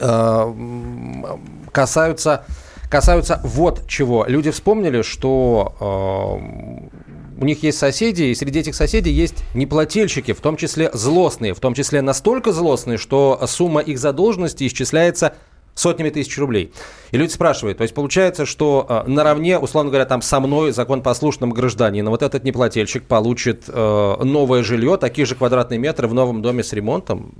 [0.00, 1.38] а,
[1.70, 2.44] касаются
[2.90, 4.24] касаются вот чего.
[4.26, 10.40] Люди вспомнили, что э, у них есть соседи, и среди этих соседей есть неплательщики, в
[10.40, 15.34] том числе злостные, в том числе настолько злостные, что сумма их задолженности исчисляется
[15.74, 16.72] сотнями тысяч рублей.
[17.10, 21.50] И люди спрашивают, то есть получается, что э, наравне, условно говоря, там со мной, законопослушным
[21.50, 26.64] гражданином, вот этот неплательщик получит э, новое жилье, такие же квадратные метры в новом доме
[26.64, 27.34] с ремонтом.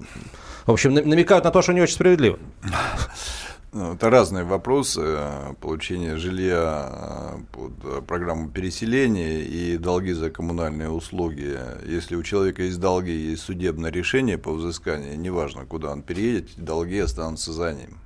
[0.66, 2.38] В общем, намекают на то, что не очень справедливо.
[3.78, 5.18] Ну, это разные вопросы.
[5.60, 11.58] Получения жилья э, под э, программу переселения и долги за коммунальные услуги.
[11.86, 16.98] Если у человека есть долги, есть судебное решение по взысканию, неважно, куда он переедет, долги
[16.98, 17.98] останутся за ним.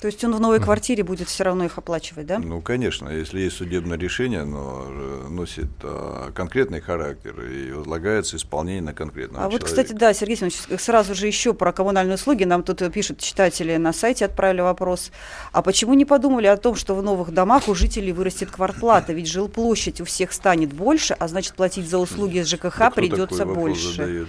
[0.00, 2.38] То есть он в новой квартире будет все равно их оплачивать, да?
[2.38, 4.84] Ну, конечно, если есть судебное решение, оно
[5.28, 9.62] носит а, конкретный характер и возлагается исполнение на конкретного А человека.
[9.62, 12.44] вот, кстати, да, Сергей Семенович, сразу же еще про коммунальные услуги.
[12.44, 15.10] Нам тут пишут читатели на сайте, отправили вопрос.
[15.52, 19.12] А почему не подумали о том, что в новых домах у жителей вырастет квартплата?
[19.12, 23.96] Ведь жилплощадь у всех станет больше, а значит платить за услуги ЖКХ да придется больше.
[23.96, 24.28] Задает?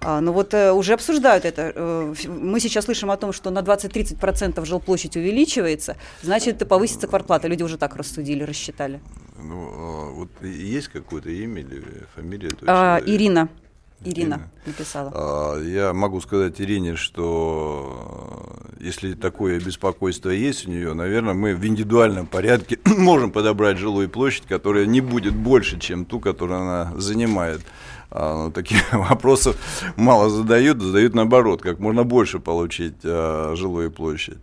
[0.00, 1.72] А, ну вот э, уже обсуждают это.
[1.74, 7.48] Э, мы сейчас слышим о том, что на 20-30% жилплощадь увеличивается, значит, повысится квартплата.
[7.48, 9.00] Люди уже так рассудили, рассчитали.
[9.38, 12.50] Ну, а вот есть какое-то имя или фамилия?
[12.66, 13.48] А, Ирина.
[14.04, 15.10] Ирина написала.
[15.14, 21.64] А, я могу сказать Ирине, что если такое беспокойство есть у нее, наверное, мы в
[21.66, 27.62] индивидуальном порядке можем подобрать жилую площадь, которая не будет больше, чем ту, которую она занимает.
[28.10, 29.56] А, ну, таких вопросов
[29.96, 34.38] мало задают, задают наоборот, как можно больше получить а, жилую площадь.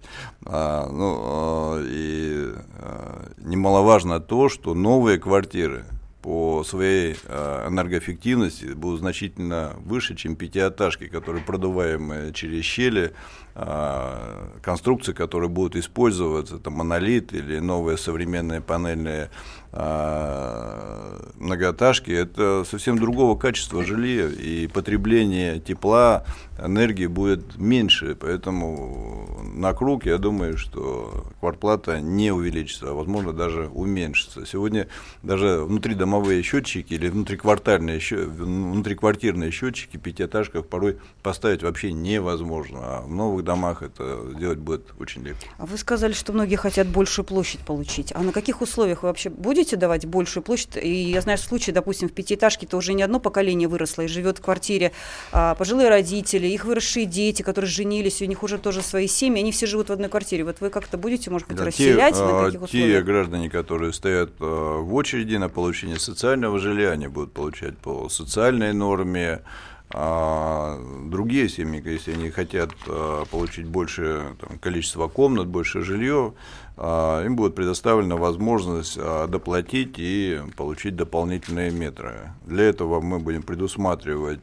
[0.45, 5.85] А, ну, а, и а, немаловажно то, что новые квартиры
[6.23, 13.13] по своей э, энергоэффективности будут значительно выше, чем пятиэтажки, которые продуваемые через щели,
[13.53, 19.29] конструкции, которые будут использоваться, это монолит или новые современные панельные
[19.71, 26.25] э, многоэтажки, это совсем другого качества жилья, и потребление тепла,
[26.57, 33.67] энергии будет меньше, поэтому на круг, я думаю, что квартплата не увеличится, а возможно даже
[33.67, 34.45] уменьшится.
[34.45, 34.87] Сегодня
[35.21, 43.42] даже внутридомовые счетчики или внутриквартальные, внутриквартирные счетчики пятиэтажках порой поставить вообще невозможно, а в новых
[43.43, 45.45] домах это сделать будет очень легко.
[45.57, 48.11] А вы сказали, что многие хотят большую площадь получить.
[48.15, 50.77] А на каких условиях вы вообще будете давать большую площадь?
[50.81, 54.39] И я знаю случаи, допустим, в пятиэтажке то уже не одно поколение выросло и живет
[54.39, 54.91] в квартире
[55.31, 59.51] а, пожилые родители, их выросшие дети, которые женились, у них уже тоже свои семьи, они
[59.51, 60.43] все живут в одной квартире.
[60.43, 62.15] Вот вы как-то будете, может быть, да, расселять?
[62.15, 62.99] Те, на каких а, условиях?
[62.99, 68.09] те граждане, которые стоят а, в очереди на получение социального жилья, они будут получать по
[68.09, 69.41] социальной норме.
[69.95, 76.33] А другие семьи, если они хотят а, получить больше там, количество комнат, больше жилье,
[76.75, 82.31] а, им будет предоставлена возможность а, доплатить и получить дополнительные метры.
[82.43, 84.41] Для этого мы будем предусматривать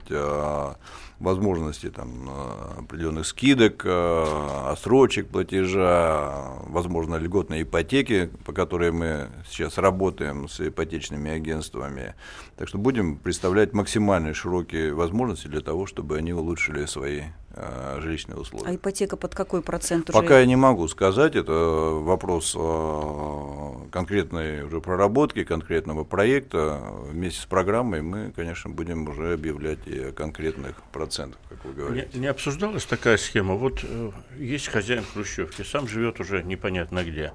[1.18, 2.30] возможности там,
[2.78, 12.14] определенных скидок, отсрочек платежа, возможно, льготной ипотеки, по которой мы сейчас работаем с ипотечными агентствами.
[12.60, 18.38] Так что будем представлять максимально широкие возможности для того, чтобы они улучшили свои Э, жилищные
[18.38, 18.68] условия.
[18.68, 20.16] А ипотека под какой процент уже?
[20.16, 26.80] Пока я не могу сказать, это вопрос э, конкретной уже проработки, конкретного проекта.
[27.08, 32.08] Вместе с программой мы, конечно, будем уже объявлять и о конкретных процентах, как вы говорите.
[32.14, 33.56] Не, не обсуждалась такая схема?
[33.56, 37.32] Вот э, есть хозяин хрущевки, сам живет уже непонятно где.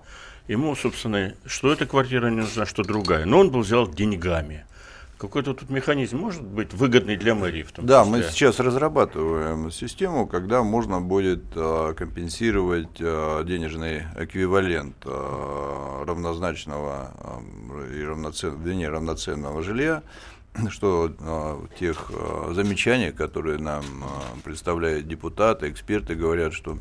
[0.48, 3.26] Ему, собственно, что эта квартира не нужна, что другая.
[3.26, 4.66] Но он был взял деньгами.
[5.28, 8.18] Какой-то тут механизм может быть выгодный для мэрии в том Да, числе?
[8.18, 17.12] мы сейчас разрабатываем систему, когда можно будет э, компенсировать э, денежный эквивалент э, равнозначного
[17.90, 20.04] э, и равноцен, вернее, равноценного жилья,
[20.70, 26.78] что э, тех э, замечаний, которые нам э, представляют депутаты, эксперты, говорят, что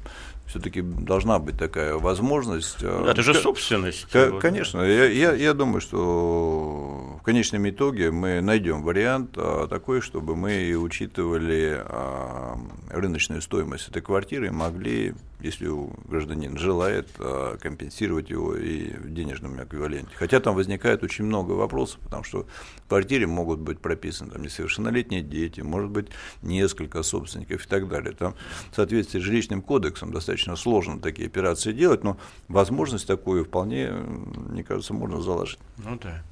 [0.46, 2.78] все-таки должна быть такая возможность.
[2.82, 4.06] А, Это же собственность.
[4.10, 4.80] К- конечно.
[4.80, 10.74] Я, я, я думаю, что в конечном итоге мы найдем вариант а, такой, чтобы мы
[10.76, 12.58] учитывали а,
[12.90, 15.70] рыночную стоимость этой квартиры и могли, если
[16.06, 20.10] гражданин желает, а, компенсировать его и в денежном эквиваленте.
[20.14, 22.46] Хотя там возникает очень много вопросов, потому что
[22.84, 26.08] в квартире могут быть прописаны там, несовершеннолетние дети, может быть
[26.42, 28.12] несколько собственников и так далее.
[28.12, 28.34] Там
[28.70, 32.16] в соответствии с жилищным кодексом достаточно достаточно сложно такие операции делать, но
[32.48, 35.58] возможность такую вполне, мне кажется, можно заложить.
[35.78, 36.22] Ну да.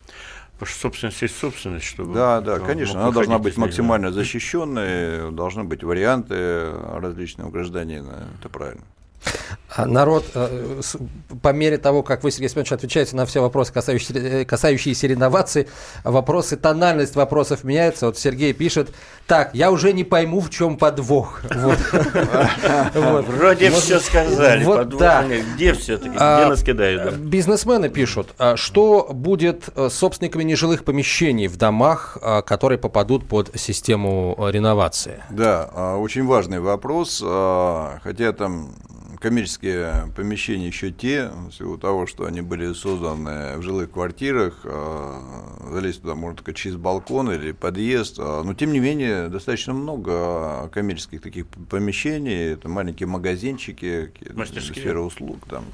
[0.52, 2.14] Потому что собственность есть собственность, чтобы...
[2.14, 8.84] Да, да, конечно, она должна быть максимально защищенной, должны быть варианты различного гражданина, это правильно.
[9.74, 10.80] А народ, э,
[11.40, 15.66] по мере того, как вы, Сергей Семенович, отвечаете на все вопросы, касающиеся, э, касающиеся реновации,
[16.04, 18.06] вопросы, тональность вопросов меняется.
[18.06, 18.92] Вот Сергей пишет,
[19.26, 21.40] так, я уже не пойму, в чем подвох.
[22.94, 24.64] Вроде все сказали.
[24.64, 25.24] Вот да.
[25.54, 26.11] Где все-таки?
[26.11, 27.14] Где а, нас кидают?
[27.16, 33.58] Бизнесмены пишут, а что будет э, с собственниками нежилых помещений в домах, которые попадут под
[33.58, 35.22] систему реновации?
[35.30, 37.22] Да, очень важный вопрос.
[38.02, 38.74] Хотя там
[39.22, 45.70] коммерческие помещения еще те, в силу того, что они были созданы в жилых квартирах, а,
[45.70, 50.68] залезть туда можно только через балкон или подъезд, а, но тем не менее достаточно много
[50.70, 54.82] коммерческих таких помещений, это маленькие магазинчики, мастерские.
[54.82, 55.66] сфера услуг, там,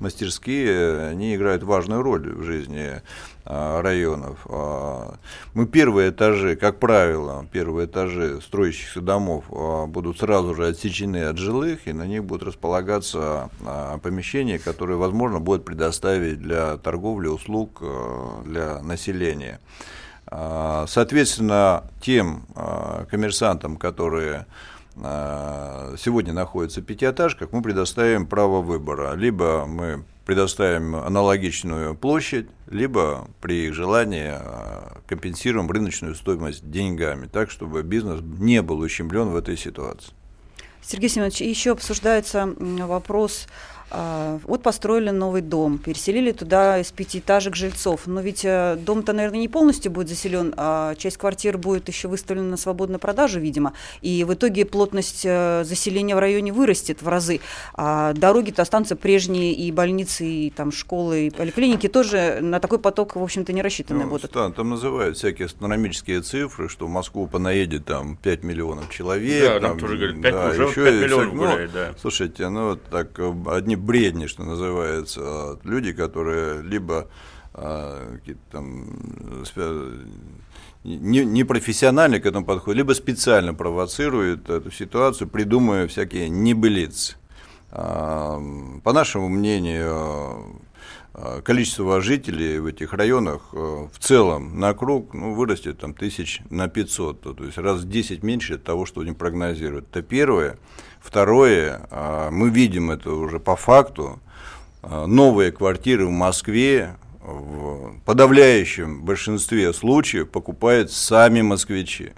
[0.00, 3.02] мастерские, они играют важную роль в жизни
[3.46, 4.38] районов.
[4.46, 5.14] А,
[5.54, 11.38] мы первые этажи, как правило, первые этажи строящихся домов а, будут сразу же отсечены от
[11.38, 13.50] жилых, и на них будут располагаться
[14.02, 17.82] помещения, которые, возможно, будут предоставить для торговли, услуг
[18.44, 19.60] для населения.
[20.28, 22.46] Соответственно, тем
[23.10, 24.46] коммерсантам, которые
[24.96, 29.14] сегодня находятся пятиэтажках, мы предоставим право выбора.
[29.14, 37.50] Либо мы предоставим аналогичную площадь, либо при их желании а, компенсируем рыночную стоимость деньгами, так,
[37.50, 40.12] чтобы бизнес не был ущемлен в этой ситуации.
[40.82, 43.46] Сергей Семенович, еще обсуждается вопрос
[43.90, 48.06] вот построили новый дом, переселили туда из пятиэтажек жильцов.
[48.06, 52.50] Но ведь э, дом-то, наверное, не полностью будет заселен, а часть квартир будет еще выставлена
[52.50, 53.74] на свободную продажу, видимо.
[54.02, 57.40] И в итоге плотность э, заселения в районе вырастет в разы.
[57.74, 63.16] А дороги-то останутся прежние, и больницы, и там школы, и поликлиники тоже на такой поток,
[63.16, 64.32] в общем-то, не рассчитаны ну, будут.
[64.32, 69.62] Да, там называют всякие астрономические цифры, что в Москву понаедет там 5 миллионов человек.
[69.62, 71.94] Да, там, тоже говорят, 5, да, уже еще 5 миллионов ну, гуляет, да.
[72.00, 73.32] Слушайте, ну вот так э,
[73.76, 75.58] одни бредни, что называется.
[75.64, 77.08] Люди, которые либо
[77.54, 78.18] а,
[78.50, 79.44] там
[80.84, 81.44] не, не
[82.20, 87.16] к этому подходят, либо специально провоцируют эту ситуацию, придумывая всякие небылицы.
[87.70, 90.60] По нашему мнению,
[91.18, 96.68] а, количество жителей в этих районах в целом на круг ну, вырастет там, тысяч на
[96.68, 99.86] 500, то есть раз в 10 меньше того, что они прогнозируют.
[99.90, 100.58] Это первое.
[101.00, 104.20] Второе, а, мы видим это уже по факту,
[104.82, 112.12] а, новые квартиры в Москве в подавляющем большинстве случаев покупают сами москвичи.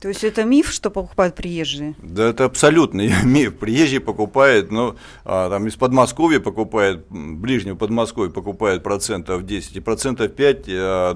[0.00, 1.94] То есть это миф, что покупают приезжие?
[2.02, 3.58] Да, это абсолютный миф.
[3.58, 4.96] Приезжие покупают, ну,
[5.26, 11.14] а, там из Подмосковья покупают, ближнего Подмосковья покупают процентов 10, и процентов 5 а,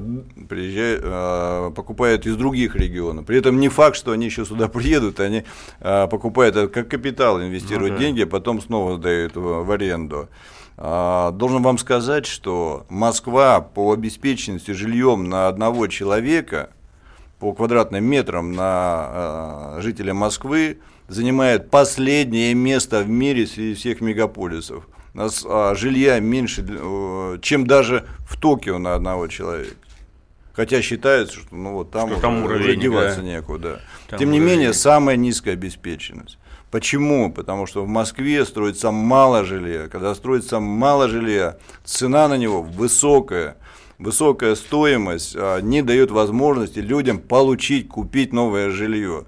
[0.51, 3.24] приезжают, а, покупают из других регионов.
[3.24, 5.45] При этом не факт, что они еще сюда приедут, они
[5.80, 8.05] а, покупают это как капитал, инвестируют ну, да.
[8.05, 10.28] деньги, а потом снова сдают в, в аренду.
[10.76, 16.68] А, должен вам сказать, что Москва по обеспеченности жильем на одного человека–
[17.45, 20.79] по квадратным метрам на э, жителя Москвы
[21.09, 24.89] занимает последнее место в мире среди всех мегаполисов.
[25.13, 29.77] У нас э, жилья меньше, э, чем даже в Токио на одного человека.
[30.55, 33.27] Хотя считается, что ну вот там, что там уже, уровень, уже деваться да.
[33.27, 33.83] некуда.
[34.09, 36.39] Там Тем не менее, самая низкая обеспеченность.
[36.71, 37.31] Почему?
[37.31, 39.89] Потому что в Москве строится мало жилья.
[39.89, 43.59] Когда строится мало жилья, цена на него высокая
[44.05, 49.25] высокая стоимость а, не дает возможности людям получить, купить новое жилье.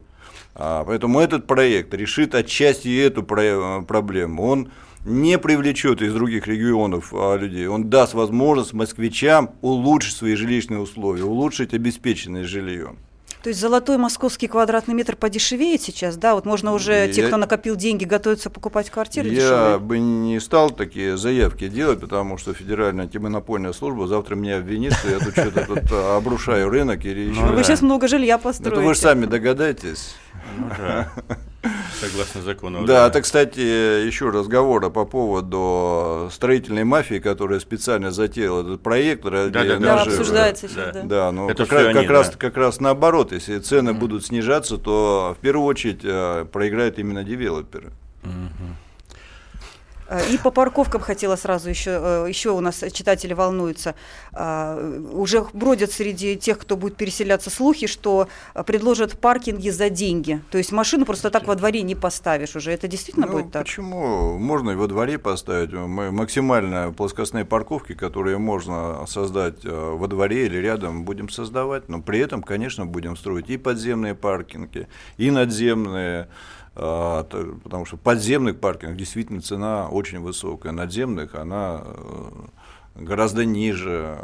[0.54, 4.44] А, поэтому этот проект решит отчасти эту проблему.
[4.44, 4.70] Он
[5.04, 11.24] не привлечет из других регионов а, людей, он даст возможность москвичам улучшить свои жилищные условия,
[11.24, 12.98] улучшить обеспеченность жильем.
[13.46, 16.34] То есть золотой московский квадратный метр подешевеет сейчас, да?
[16.34, 19.78] Вот можно уже, я, те, кто накопил деньги, готовятся покупать квартиры Я дешевые?
[19.78, 25.10] бы не стал такие заявки делать, потому что Федеральная антимонопольная служба завтра меня обвинит, что
[25.10, 27.40] я тут что-то тут обрушаю рынок или еще.
[27.40, 28.80] Ну, вы сейчас много жилья построите.
[28.80, 30.16] Это вы же сами догадаетесь.
[31.66, 32.06] Да.
[32.06, 32.86] Согласно закону.
[32.86, 39.24] Да, это, кстати, еще разговора по поводу строительной мафии, которая специально затеяла этот проект.
[39.24, 41.02] Да, да, да, да обсуждается сейчас, да.
[41.02, 42.12] Да, ну, это как, раз, они, как, да.
[42.12, 43.94] раз, как раз наоборот, если цены mm.
[43.94, 47.92] будут снижаться, то в первую очередь э, проиграют именно девелоперы.
[48.22, 48.85] Mm-hmm.
[50.08, 53.94] Э, и по парковкам хотела сразу еще, э, еще у нас читатели волнуются.
[54.32, 58.28] Э, уже бродят среди тех, кто будет переселяться, слухи, что
[58.66, 60.42] предложат паркинги за деньги.
[60.50, 62.72] То есть машину просто так во дворе не поставишь уже.
[62.72, 63.64] Это действительно ну, будет так?
[63.64, 64.38] Почему?
[64.38, 65.72] Можно и во дворе поставить.
[65.72, 71.88] Мы максимально плоскостные парковки, которые можно создать во дворе или рядом, будем создавать.
[71.88, 76.28] Но при этом, конечно, будем строить и подземные паркинги, и надземные.
[76.78, 77.24] А,
[77.64, 82.30] потому что подземных паркингов действительно цена очень высокая, надземных она э,
[82.96, 84.18] гораздо ниже.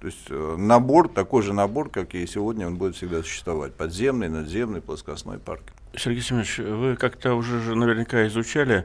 [0.00, 3.74] То есть э, набор, такой же набор, как и сегодня, он будет всегда существовать.
[3.74, 5.72] Подземный, надземный, плоскостной паркинг.
[5.96, 8.84] Сергей Семенович, вы как-то уже наверняка изучали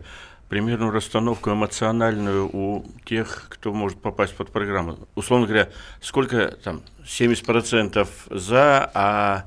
[0.50, 5.00] примерную расстановку эмоциональную у тех, кто может попасть под программу.
[5.16, 5.70] Условно говоря,
[6.00, 9.46] сколько там 70% за, а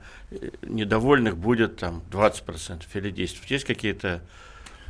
[0.62, 3.36] недовольных будет там 20% или 10%.
[3.48, 4.22] Есть какие-то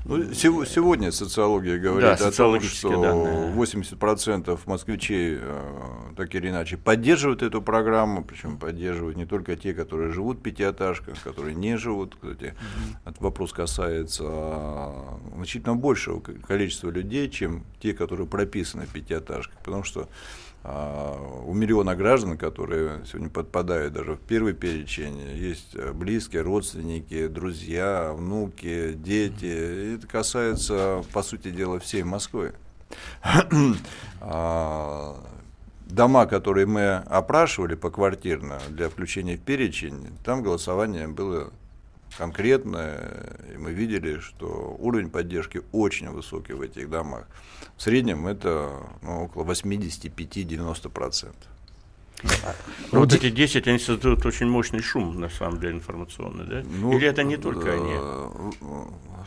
[0.09, 3.53] ну, сегодня социология говорит да, о том, что данные.
[3.55, 10.13] 80% москвичей э, так или иначе поддерживают эту программу, причем поддерживают не только те, которые
[10.13, 12.15] живут в пятиэтажках, которые не живут.
[12.15, 12.55] Кстати,
[13.05, 19.83] этот вопрос касается а, значительно большего количества людей, чем те, которые прописаны в пятиэтажках, потому
[19.83, 20.09] что
[20.69, 28.13] а, у миллиона граждан, которые сегодня подпадают даже в первый перечень, есть близкие, родственники, друзья,
[28.13, 29.95] внуки, дети.
[29.95, 32.55] Это касается, по сути дела, всей Москвы.
[34.29, 35.17] А,
[35.87, 41.53] дома, которые мы опрашивали поквартирно для включения в перечень, там голосование было
[42.17, 47.27] конкретное, и мы видели, что уровень поддержки очень высокий в этих домах.
[47.77, 51.35] В среднем это ну, около 85-90%.
[52.93, 56.63] Но вот эти 10, они создают очень мощный шум, на самом деле, информационный, да?
[56.65, 57.95] Ну, Или это не только они?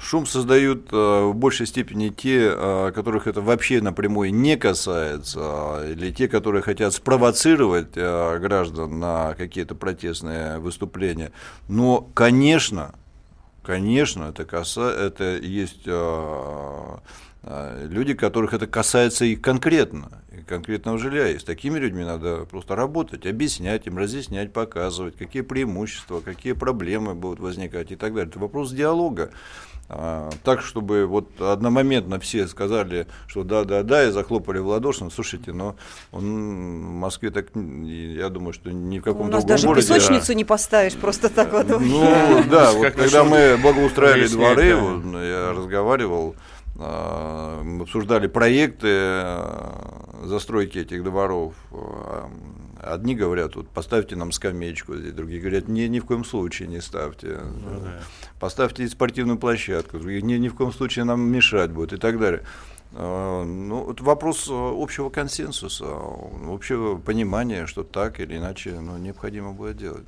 [0.01, 5.91] Шум создают э, в большей степени те, э, которых это вообще напрямую не касается, а,
[5.91, 11.33] или те, которые хотят спровоцировать э, граждан на какие-то протестные выступления.
[11.67, 12.95] Но, конечно,
[13.61, 14.89] конечно, это, каса...
[14.89, 15.85] это есть
[17.43, 21.29] люди, которых это касается и конкретно, и конкретного жилья.
[21.29, 27.15] И с такими людьми надо просто работать, объяснять им, разъяснять, показывать, какие преимущества, какие проблемы
[27.15, 28.29] будут возникать и так далее.
[28.29, 29.31] Это вопрос диалога.
[29.91, 35.03] А, так, чтобы вот одномоментно все сказали, что да-да-да, и захлопали в ладоши.
[35.03, 35.77] Ну, слушайте, но
[36.11, 39.87] он в Москве так, я думаю, что ни в каком У нас даже городе...
[39.87, 41.67] песочницу не поставишь просто так вот.
[41.81, 50.23] Ну, да, вот когда мы благоустраивали дворы, ну, я разговаривал, а, мы обсуждали проекты а,
[50.23, 51.53] застройки этих дворов.
[51.71, 52.29] А,
[52.81, 56.79] Одни говорят, вот поставьте нам скамеечку здесь, другие говорят, не, ни в коем случае не
[56.79, 57.39] ставьте.
[58.39, 62.43] Поставьте спортивную площадку, другие, ни, ни в коем случае нам мешать будет и так далее.
[62.93, 65.87] Ну, это вопрос общего консенсуса,
[66.47, 70.05] общего понимания, что так или иначе ну, необходимо будет делать.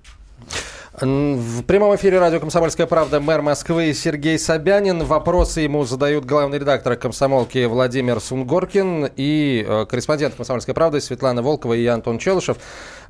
[1.01, 5.03] В прямом эфире радио «Комсомольская правда» мэр Москвы Сергей Собянин.
[5.03, 11.73] Вопросы ему задают главный редактор «Комсомолки» Владимир Сунгоркин и э, корреспондент «Комсомольской правды» Светлана Волкова
[11.73, 12.57] и Антон Челышев.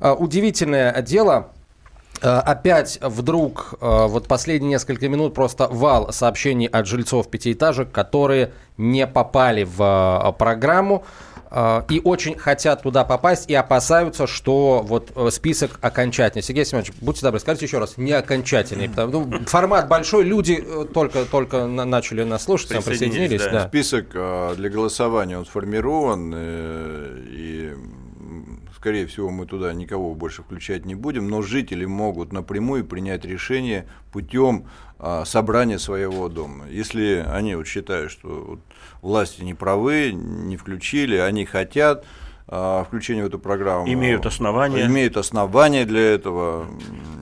[0.00, 1.48] Э, Удивительное дело.
[2.22, 9.06] Э, Опять вдруг, вот последние несколько минут, просто вал сообщений от жильцов пятиэтажек, которые не
[9.06, 11.04] попали в программу
[11.90, 16.42] и очень хотят туда попасть и опасаются, что вот э, список окончательный.
[16.42, 18.88] Сергей Семенович, будьте добры, скажите еще раз, не окончательный.
[18.88, 23.42] потому- ну, формат большой, люди э, только, только на- начали нас слушать, Присоединились, присоединились.
[23.42, 23.50] да.
[23.64, 23.68] да.
[23.68, 27.72] Список для голосования он сформирован, э, и,
[28.82, 33.86] скорее всего, мы туда никого больше включать не будем, но жители могут напрямую принять решение
[34.10, 34.66] путем
[34.98, 36.68] а, собрания своего дома.
[36.68, 38.60] Если они вот считают, что вот
[39.00, 42.04] власти не правы, не включили, они хотят
[42.54, 43.90] а, включения в эту программу.
[43.90, 44.84] Имеют основания.
[44.84, 46.66] Имеют основания для этого.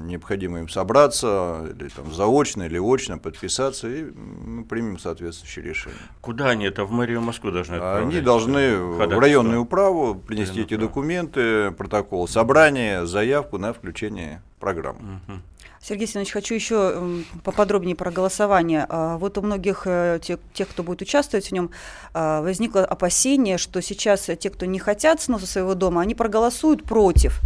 [0.02, 6.00] Необходимо им собраться, или там заочно, или очно подписаться, и мы примем соответствующее решение.
[6.20, 6.84] Куда они это?
[6.84, 8.12] В мэрию Москвы должны отправлять?
[8.12, 9.20] Они должны в Ходатайство.
[9.20, 10.88] районную управу принести эти управу.
[10.88, 15.20] документы, протокол собрания, заявку на включение программы.
[15.82, 18.84] Сергей Семенович, хочу еще м, поподробнее про голосование.
[18.88, 21.70] А, Вот у многих э, те- тех, кто будет участвовать в нем,
[22.12, 27.40] а, возникло опасение, что сейчас те, кто не хотят сноса своего дома, они проголосуют против.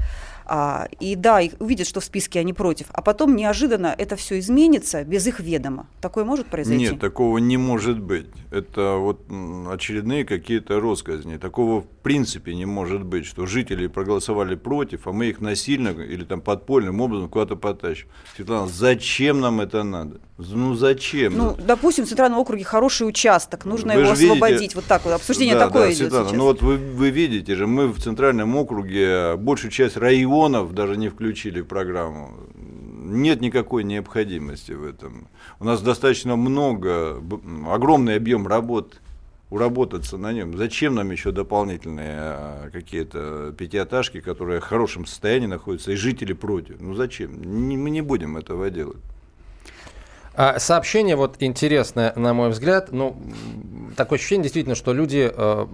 [0.47, 4.39] А, И да, их увидят, что в списке они против, а потом неожиданно это все
[4.39, 5.87] изменится без их ведома.
[6.01, 6.91] Такое может произойти?
[6.91, 8.27] Нет, такого не может быть.
[8.51, 9.23] Это вот
[9.71, 11.37] очередные какие-то россказни.
[11.39, 16.25] Такого в принципе не может быть, что жители проголосовали против, а мы их насильно или
[16.25, 18.09] там подпольным образом куда-то потащим.
[18.37, 20.21] Светлана, зачем нам это надо?
[20.37, 21.37] Ну зачем?
[21.37, 24.75] Ну, допустим, в Центральном округе хороший участок, нужно Вы его же видите- освободить.
[24.75, 26.37] Вот так вот, обсуждение Да, такое да, идет Светлана, сейчас.
[26.39, 31.09] ну вот вы, вы видите же, мы в Центральном округе большую часть районов даже не
[31.09, 32.33] включили в программу.
[32.57, 35.29] Нет никакой необходимости в этом.
[35.61, 37.23] У нас достаточно много,
[37.71, 39.01] огромный объем работ,
[39.51, 40.57] уработаться на нем.
[40.57, 46.81] Зачем нам еще дополнительные а, какие-то пятиэтажки, которые в хорошем состоянии находятся, и жители против?
[46.81, 47.41] Ну зачем?
[47.69, 48.97] Не- мы не будем этого делать.
[50.37, 52.91] А, Сообщение вот интересное, на мой взгляд.
[52.91, 53.17] Ну,
[53.97, 55.67] такое ощущение действительно, что люди э,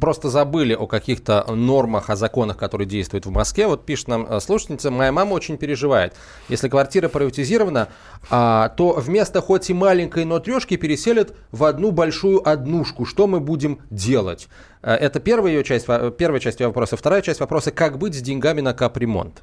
[0.00, 3.66] просто забыли о каких-то нормах, о законах, которые действуют в Москве.
[3.66, 6.14] Вот пишет нам э, слушательница, моя мама очень переживает.
[6.50, 7.88] Если квартира приватизирована,
[8.28, 13.06] а, то вместо хоть и маленькой, но трешки переселят в одну большую однушку.
[13.06, 14.48] Что мы будем делать?
[14.82, 16.98] Э, Это первая ее часть, первая часть ее вопроса.
[16.98, 19.42] Вторая часть вопроса, как быть с деньгами на капремонт?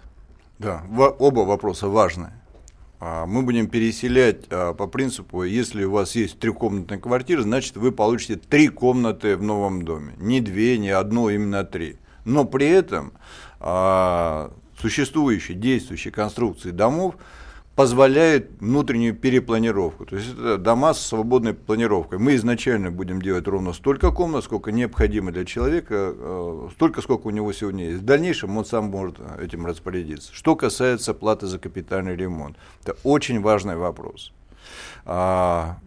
[0.60, 0.84] Да,
[1.18, 2.34] оба вопроса важны.
[3.00, 7.92] А, Мы будем переселять а, по принципу, если у вас есть трехкомнатная квартира, значит вы
[7.92, 10.14] получите три комнаты в новом доме.
[10.18, 11.98] Не две, не одну, именно три.
[12.26, 13.14] Но при этом
[13.60, 17.16] а, существующие, действующие конструкции домов
[17.80, 20.06] позволяют внутреннюю перепланировку.
[20.06, 22.20] То есть это дома с свободной планировкой.
[22.20, 27.30] Мы изначально будем делать ровно столько комнат, сколько необходимо для человека, э, столько, сколько у
[27.30, 28.02] него сегодня есть.
[28.02, 30.34] В дальнейшем он сам может этим распорядиться.
[30.34, 34.34] Что касается платы за капитальный ремонт, это очень важный вопрос.
[35.06, 35.78] А,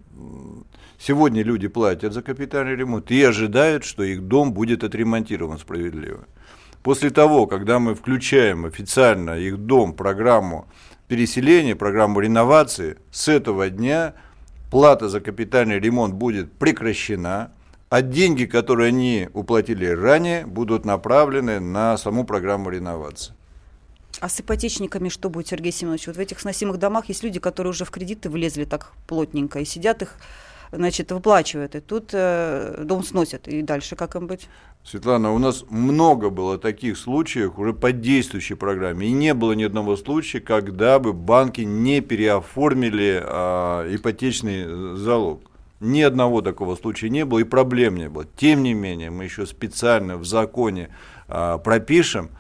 [0.99, 6.21] Сегодня люди платят за капитальный ремонт и ожидают, что их дом будет отремонтирован справедливо.
[6.83, 10.67] После того, когда мы включаем официально их дом, программу
[11.13, 14.15] переселения, программу реновации, с этого дня
[14.71, 17.53] плата за капитальный ремонт будет прекращена,
[17.91, 23.35] а деньги, которые они уплатили ранее, будут направлены на саму программу реновации.
[24.21, 26.07] А с ипотечниками что будет, Сергей Семенович?
[26.07, 29.67] Вот в этих сносимых домах есть люди, которые уже в кредиты влезли так плотненько и
[29.67, 30.15] сидят их
[30.73, 34.49] значит, выплачивают, и тут э, дом сносят, и дальше как им быть?
[34.85, 39.63] Светлана, у нас много было таких случаев уже по действующей программе, и не было ни
[39.63, 45.43] одного случая, когда бы банки не переоформили а, ипотечный залог.
[45.79, 48.25] Ни одного такого случая не было, и проблем не было.
[48.37, 50.89] Тем не менее, мы еще специально в законе
[51.29, 52.31] а, пропишем,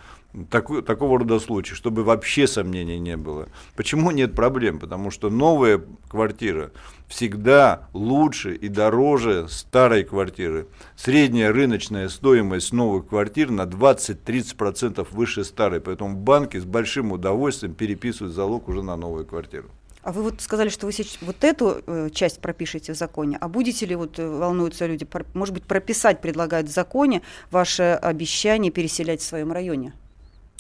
[0.51, 3.49] такой, такого рода случаи, чтобы вообще сомнений не было.
[3.77, 4.79] Почему нет проблем?
[4.79, 6.73] Потому что новая квартира
[7.13, 10.67] всегда лучше и дороже старой квартиры.
[10.97, 18.35] Средняя рыночная стоимость новых квартир на 20-30% выше старой, поэтому банки с большим удовольствием переписывают
[18.35, 19.69] залог уже на новую квартиру.
[20.03, 23.49] А вы вот сказали, что вы сейчас вот эту э, часть пропишете в законе, а
[23.49, 29.21] будете ли, вот э, волнуются люди, может быть, прописать предлагают в законе ваше обещание переселять
[29.21, 29.93] в своем районе?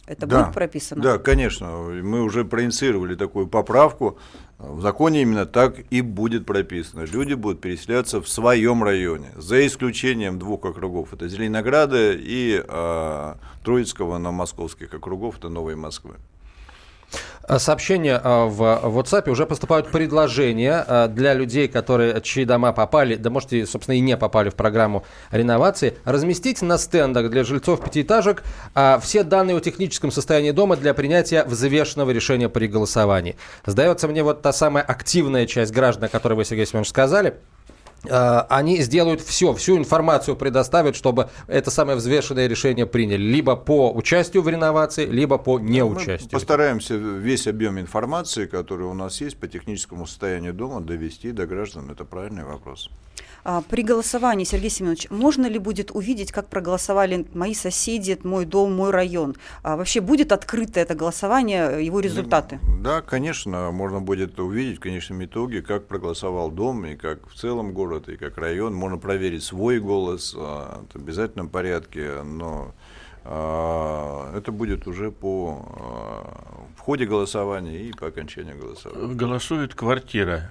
[0.06, 1.02] Это да, будет прописано?
[1.02, 1.70] Да, конечно.
[1.70, 4.18] Мы уже проинициировали такую поправку.
[4.58, 7.04] В законе именно так и будет прописано.
[7.04, 11.12] Люди будут переселяться в своем районе, за исключением двух округов.
[11.12, 13.34] Это Зеленограда и э,
[13.64, 16.14] Троицкого на московских округов, это Новой Москвы.
[17.48, 23.16] Э, сообщения э, в WhatsApp уже поступают предложения э, для людей, которые, чьи дома попали,
[23.16, 27.82] да может и, собственно, и не попали в программу реновации, разместить на стендах для жильцов
[27.82, 28.42] пятиэтажек
[29.00, 33.36] все данные о техническом состоянии дома для принятия взвешенного решения при голосовании.
[33.66, 37.34] Сдается мне вот та самая активная часть граждан, о которой вы, Сергей Семенович, сказали–
[38.08, 43.22] они сделают все, всю информацию предоставят, чтобы это самое взвешенное решение приняли.
[43.22, 46.28] Либо по участию в реновации, либо по неучастию.
[46.32, 51.46] Мы постараемся весь объем информации, который у нас есть по техническому состоянию дома, довести до
[51.46, 51.90] граждан.
[51.90, 52.90] Это правильный вопрос.
[53.44, 58.72] А, при голосовании, Сергей Семенович, можно ли будет увидеть, как проголосовали мои соседи, мой дом,
[58.72, 59.34] мой район?
[59.62, 62.60] А вообще будет открыто это голосование, его результаты?
[62.80, 67.72] Да, конечно, можно будет увидеть в конечном итоге, как проголосовал дом, и как в целом
[67.72, 68.74] город, и как район.
[68.74, 72.74] Можно проверить свой голос а, в обязательном порядке, но
[73.24, 79.14] это будет уже по в ходе голосования и по окончанию голосования.
[79.14, 80.50] Голосует квартира.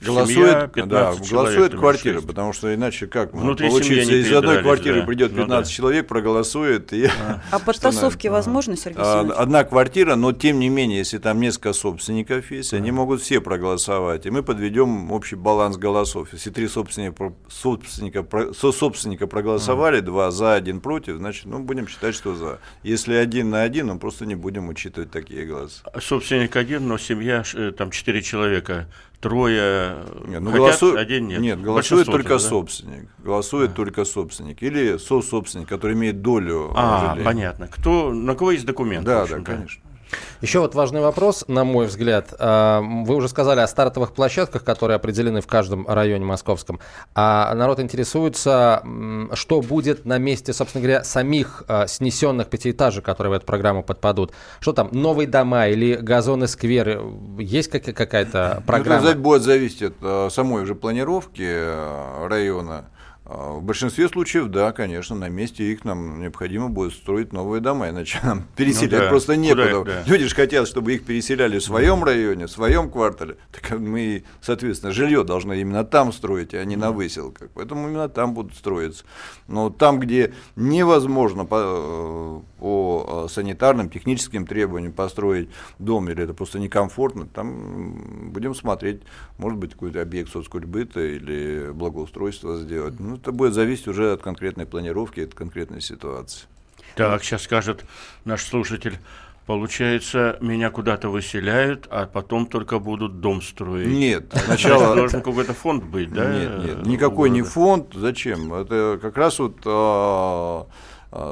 [0.00, 5.06] Голосует, да, голосует квартира, потому что иначе как Внутри получится, из одной квартиры да.
[5.06, 5.64] придет 15 ну, да.
[5.64, 6.92] человек, проголосует.
[6.92, 11.40] И, а, а подтасовки возможны, Сергей а, Одна квартира, но тем не менее, если там
[11.40, 16.28] несколько собственников есть, они могут все проголосовать, и мы подведем общий баланс голосов.
[16.32, 22.34] Если три собственника, собственника, собственника проголосовали, два за, один против, значит, ну, будем считать, что
[22.34, 22.60] за.
[22.82, 25.82] Если один на один, мы просто не будем учитывать такие голоса голос.
[26.00, 28.86] Собственник один, но семья, э, там четыре человека,
[29.20, 29.96] трое
[30.26, 31.40] нет, ну, хотят, голосует, один нет.
[31.40, 32.38] Нет, голосует только да?
[32.38, 33.08] собственник.
[33.18, 33.74] Голосует а.
[33.74, 34.62] только собственник.
[34.62, 36.72] Или со-собственник, который имеет долю.
[36.74, 37.68] А, понятно.
[37.68, 39.04] Кто, на кого есть документ?
[39.04, 39.82] Да, да, конечно.
[40.40, 42.34] Еще вот важный вопрос, на мой взгляд.
[42.38, 46.80] А, вы уже сказали о стартовых площадках, которые определены в каждом районе московском.
[47.14, 48.82] А народ интересуется,
[49.32, 54.32] что будет на месте, собственно говоря, самих а, снесенных пятиэтажек, которые в эту программу подпадут.
[54.60, 57.00] Что там, новые дома или газоны, скверы?
[57.38, 59.08] Есть какая-то ну, программа?
[59.08, 61.48] Это будет зависеть от а, самой уже планировки
[62.28, 62.86] района.
[63.36, 67.88] А, в большинстве случаев, да, конечно, на месте их нам необходимо будет строить новые дома,
[67.88, 69.08] иначе нам переселять ну, да.
[69.08, 69.78] просто некуда.
[69.78, 70.02] Куда, да.
[70.06, 72.06] Люди же хотят, чтобы их переселяли в своем да.
[72.06, 73.36] районе, в своем квартале.
[73.50, 77.48] Так мы, соответственно, жилье должны именно там строить, а не на выселках.
[77.54, 79.04] Поэтому именно там будут строиться.
[79.48, 81.44] Но там, где невозможно
[82.64, 89.02] по, по санитарным, техническим требованиям построить дом, или это просто некомфортно, там будем смотреть,
[89.36, 92.98] может быть, какой-то объект соцкультбыта или благоустройства сделать.
[92.98, 96.46] Ну, это будет зависеть уже от конкретной планировки, от конкретной ситуации.
[96.96, 97.84] Так, сейчас скажет
[98.24, 98.98] наш слушатель,
[99.46, 103.88] Получается, меня куда-то выселяют, а потом только будут дом строить.
[103.88, 106.32] Нет, сначала должен какой-то фонд быть, да?
[106.32, 107.88] Нет, нет, никакой не фонд.
[107.92, 108.54] Зачем?
[108.54, 110.66] Это как раз вот а,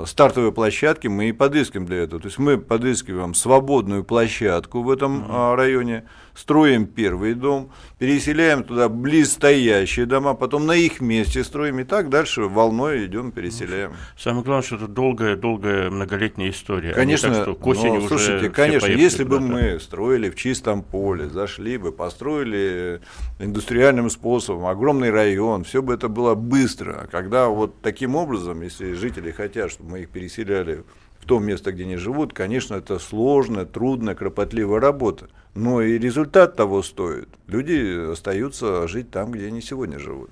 [0.06, 2.20] стартовые площадки мы и подыскиваем для этого.
[2.20, 5.56] То есть мы подыскиваем свободную площадку в этом uh-huh.
[5.56, 6.04] районе,
[6.34, 12.42] строим первый дом, переселяем туда близстоящие дома, потом на их месте строим, и так дальше
[12.42, 13.92] волной идем, переселяем.
[14.16, 16.92] Самое главное, что это долгая, долгая многолетняя история.
[16.92, 20.82] Конечно, а так, что к осени ну, слушайте, конечно, если бы мы строили в чистом
[20.82, 23.00] поле, зашли бы, построили
[23.40, 27.02] индустриальным способом огромный район, все бы это было быстро.
[27.02, 30.84] А когда вот таким образом, если жители хотят, чтобы мы их переселяли
[31.18, 35.28] в то место, где они живут, конечно, это сложная, трудная, кропотливая работа.
[35.54, 37.28] Но и результат того стоит.
[37.46, 40.30] Люди остаются жить там, где они сегодня живут.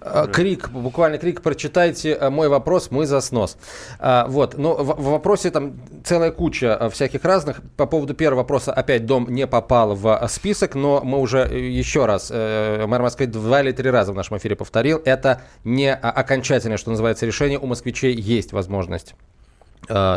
[0.00, 3.56] А, крик, буквально крик, прочитайте э, мой вопрос, мы за снос.
[3.98, 7.60] А, вот, но в, в вопросе там целая куча э, всяких разных.
[7.76, 12.06] По поводу первого вопроса, опять дом не попал в э, список, но мы уже еще
[12.06, 16.90] раз, мэр Москвы два или три раза в нашем эфире повторил, это не окончательное, что
[16.90, 17.58] называется, решение.
[17.58, 19.35] У москвичей есть возможность Э,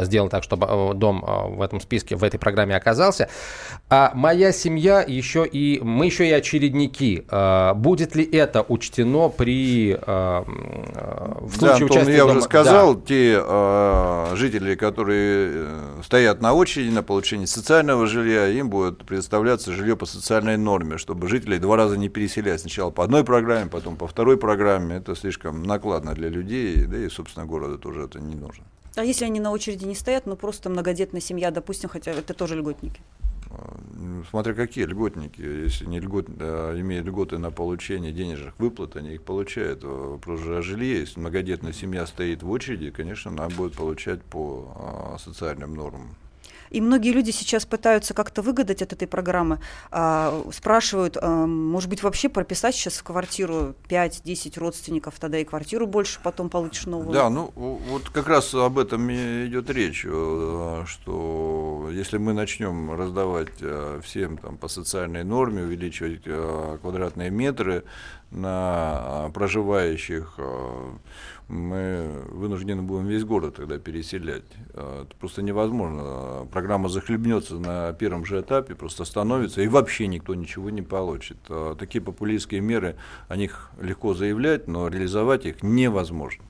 [0.04, 3.30] сделан так, чтобы э, дом э, в этом списке, в этой программе оказался.
[3.90, 5.80] А моя семья еще и...
[5.82, 7.26] Мы еще и очередники.
[7.76, 9.98] Будет ли это учтено при...
[10.00, 12.32] В случае да, Антон, участия я дома...
[12.32, 13.02] уже сказал, да.
[13.06, 15.68] те э, жители, которые
[16.04, 21.28] стоят на очереди на получение социального жилья, им будет предоставляться жилье по социальной норме, чтобы
[21.28, 22.62] жители два раза не переселять.
[22.62, 24.98] Сначала по одной программе, потом по второй программе.
[24.98, 28.64] Это слишком накладно для людей, да и, собственно, города тоже это не нужно.
[28.96, 32.56] А если они на очереди не стоят, ну просто многодетная семья, допустим, хотя это тоже
[32.56, 33.02] льготники?
[33.94, 35.42] Ну, смотря какие льготники.
[35.42, 39.84] Если не льгот, а имеют льготы на получение денежных выплат, они их получают.
[39.84, 41.00] Вопрос же о жилье.
[41.00, 46.16] Если многодетная семья стоит в очереди, конечно, она будет получать по а, социальным нормам.
[46.70, 49.60] И многие люди сейчас пытаются как-то выгадать от этой программы,
[49.92, 55.88] а, спрашивают, а, может быть, вообще прописать сейчас в квартиру 5-10 родственников, тогда и квартиру
[55.88, 57.12] больше потом получишь новую.
[57.12, 63.54] Да, ну вот как раз об этом идет речь, э, что если мы начнем раздавать
[63.62, 67.84] э, всем там, по социальной норме, увеличивать э, квадратные метры
[68.32, 70.38] на проживающих
[71.50, 74.43] мы вынуждены будем весь город тогда переселять.
[74.74, 76.47] А, это просто невозможно.
[76.52, 81.38] Программа захлебнется на первом же этапе, просто остановится, и вообще никто ничего не получит.
[81.50, 82.95] А, такие популистские меры,
[83.28, 86.45] о них легко заявлять, но реализовать их невозможно.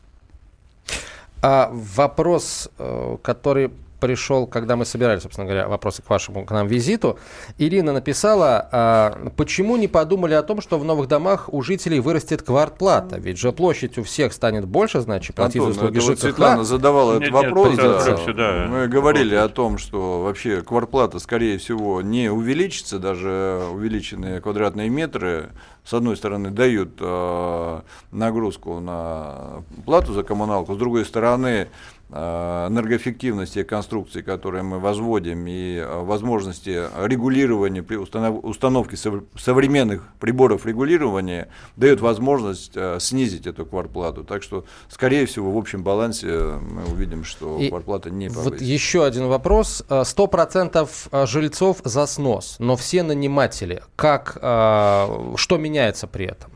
[1.41, 6.67] А вопрос, э, который пришел, когда мы собирали, собственно говоря, вопросы к вашему к нам
[6.67, 7.19] визиту.
[7.57, 12.41] Ирина написала, а, почему не подумали о том, что в новых домах у жителей вырастет
[12.41, 13.17] квартплата?
[13.17, 16.09] Ведь же площадь у всех станет больше, значит, платить Антон, за услуги ЖКХ.
[16.09, 17.75] Вот Светлана задавала нет, этот нет, вопрос.
[17.75, 24.41] Да, да, мы говорили о том, что вообще квартплата, скорее всего, не увеличится, даже увеличенные
[24.41, 25.49] квадратные метры
[25.89, 27.81] с одной стороны, дают э,
[28.11, 31.69] нагрузку на плату за коммуналку, с другой стороны,
[32.11, 42.01] энергоэффективности конструкции, которые мы возводим, и э, возможности регулирования при установке современных приборов регулирования дают
[42.01, 44.23] возможность э, снизить эту квартплату.
[44.23, 48.49] Так что, скорее всего, в общем балансе мы увидим, что и квартплата не повысится.
[48.49, 49.83] Вот еще один вопрос.
[49.87, 53.83] 100% жильцов за снос, но все наниматели.
[53.95, 56.51] Как, что меняется при этом?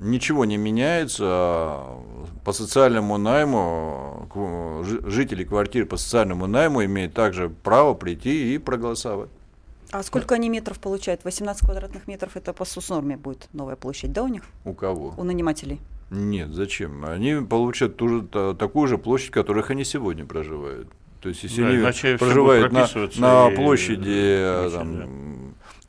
[0.00, 1.82] Ничего не меняется
[2.48, 4.26] по социальному найму,
[5.06, 9.28] жители квартир по социальному найму имеют также право прийти и проголосовать.
[9.90, 11.24] А сколько они метров получают?
[11.24, 14.44] 18 квадратных метров это по СУС-норме будет новая площадь, да, у них?
[14.64, 15.12] У кого?
[15.18, 15.78] У нанимателей.
[16.10, 17.04] Нет, зачем?
[17.04, 20.88] Они получат ту же, та, такую же площадь, в которых они сегодня проживают.
[21.20, 22.88] То есть, если да, они проживают на,
[23.18, 25.06] на площади там, да.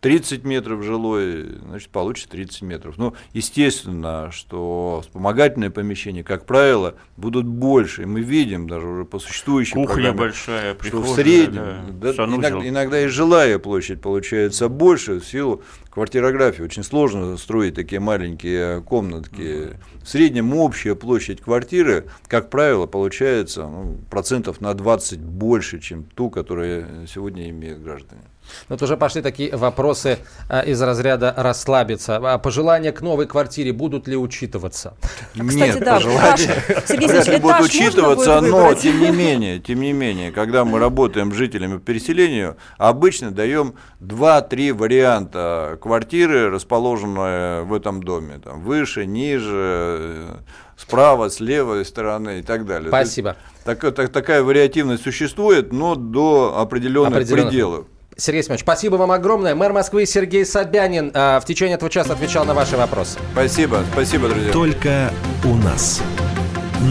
[0.02, 2.98] 30 метров жилой, значит, получится 30 метров.
[2.98, 8.04] Ну, естественно, что вспомогательные помещения, как правило, будут больше.
[8.04, 12.26] И мы видим даже уже по существующей Кухня программе, большая, что в среднем да, да,
[12.26, 16.62] иногда, иногда и жилая площадь получается больше в силу квартирографии.
[16.62, 19.78] Очень сложно строить такие маленькие комнатки.
[20.02, 26.30] В среднем общая площадь квартиры, как правило, получается ну, процентов на 20 больше, чем ту,
[26.30, 28.24] которую сегодня имеют граждане.
[28.68, 32.18] Вот уже пошли такие вопросы а, из разряда расслабиться.
[32.18, 34.94] А пожелания к новой квартире будут ли учитываться?
[35.38, 40.32] А, кстати, Нет, да, пожелания вряд будут учитываться, но тем не менее, тем не менее,
[40.32, 48.04] когда мы работаем с жителями по переселению, обычно даем 2-3 варианта квартиры, расположенные в этом
[48.04, 48.40] доме.
[48.44, 50.40] Там, выше, ниже,
[50.78, 52.90] справа, с левой стороны и так далее.
[52.90, 53.36] Спасибо.
[53.66, 57.50] Так, так, такая вариативность существует, но до определенных, определенных.
[57.50, 57.86] пределов.
[58.18, 59.56] Сергей Семенович, спасибо вам огромное.
[59.56, 63.18] Мэр Москвы Сергей Собянин э, в течение этого часа отвечал на ваши вопросы.
[63.32, 64.52] Спасибо, спасибо, друзья.
[64.52, 65.14] Только
[65.46, 66.02] у нас.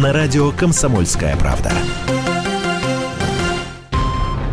[0.03, 1.73] На радио «Комсомольская правда».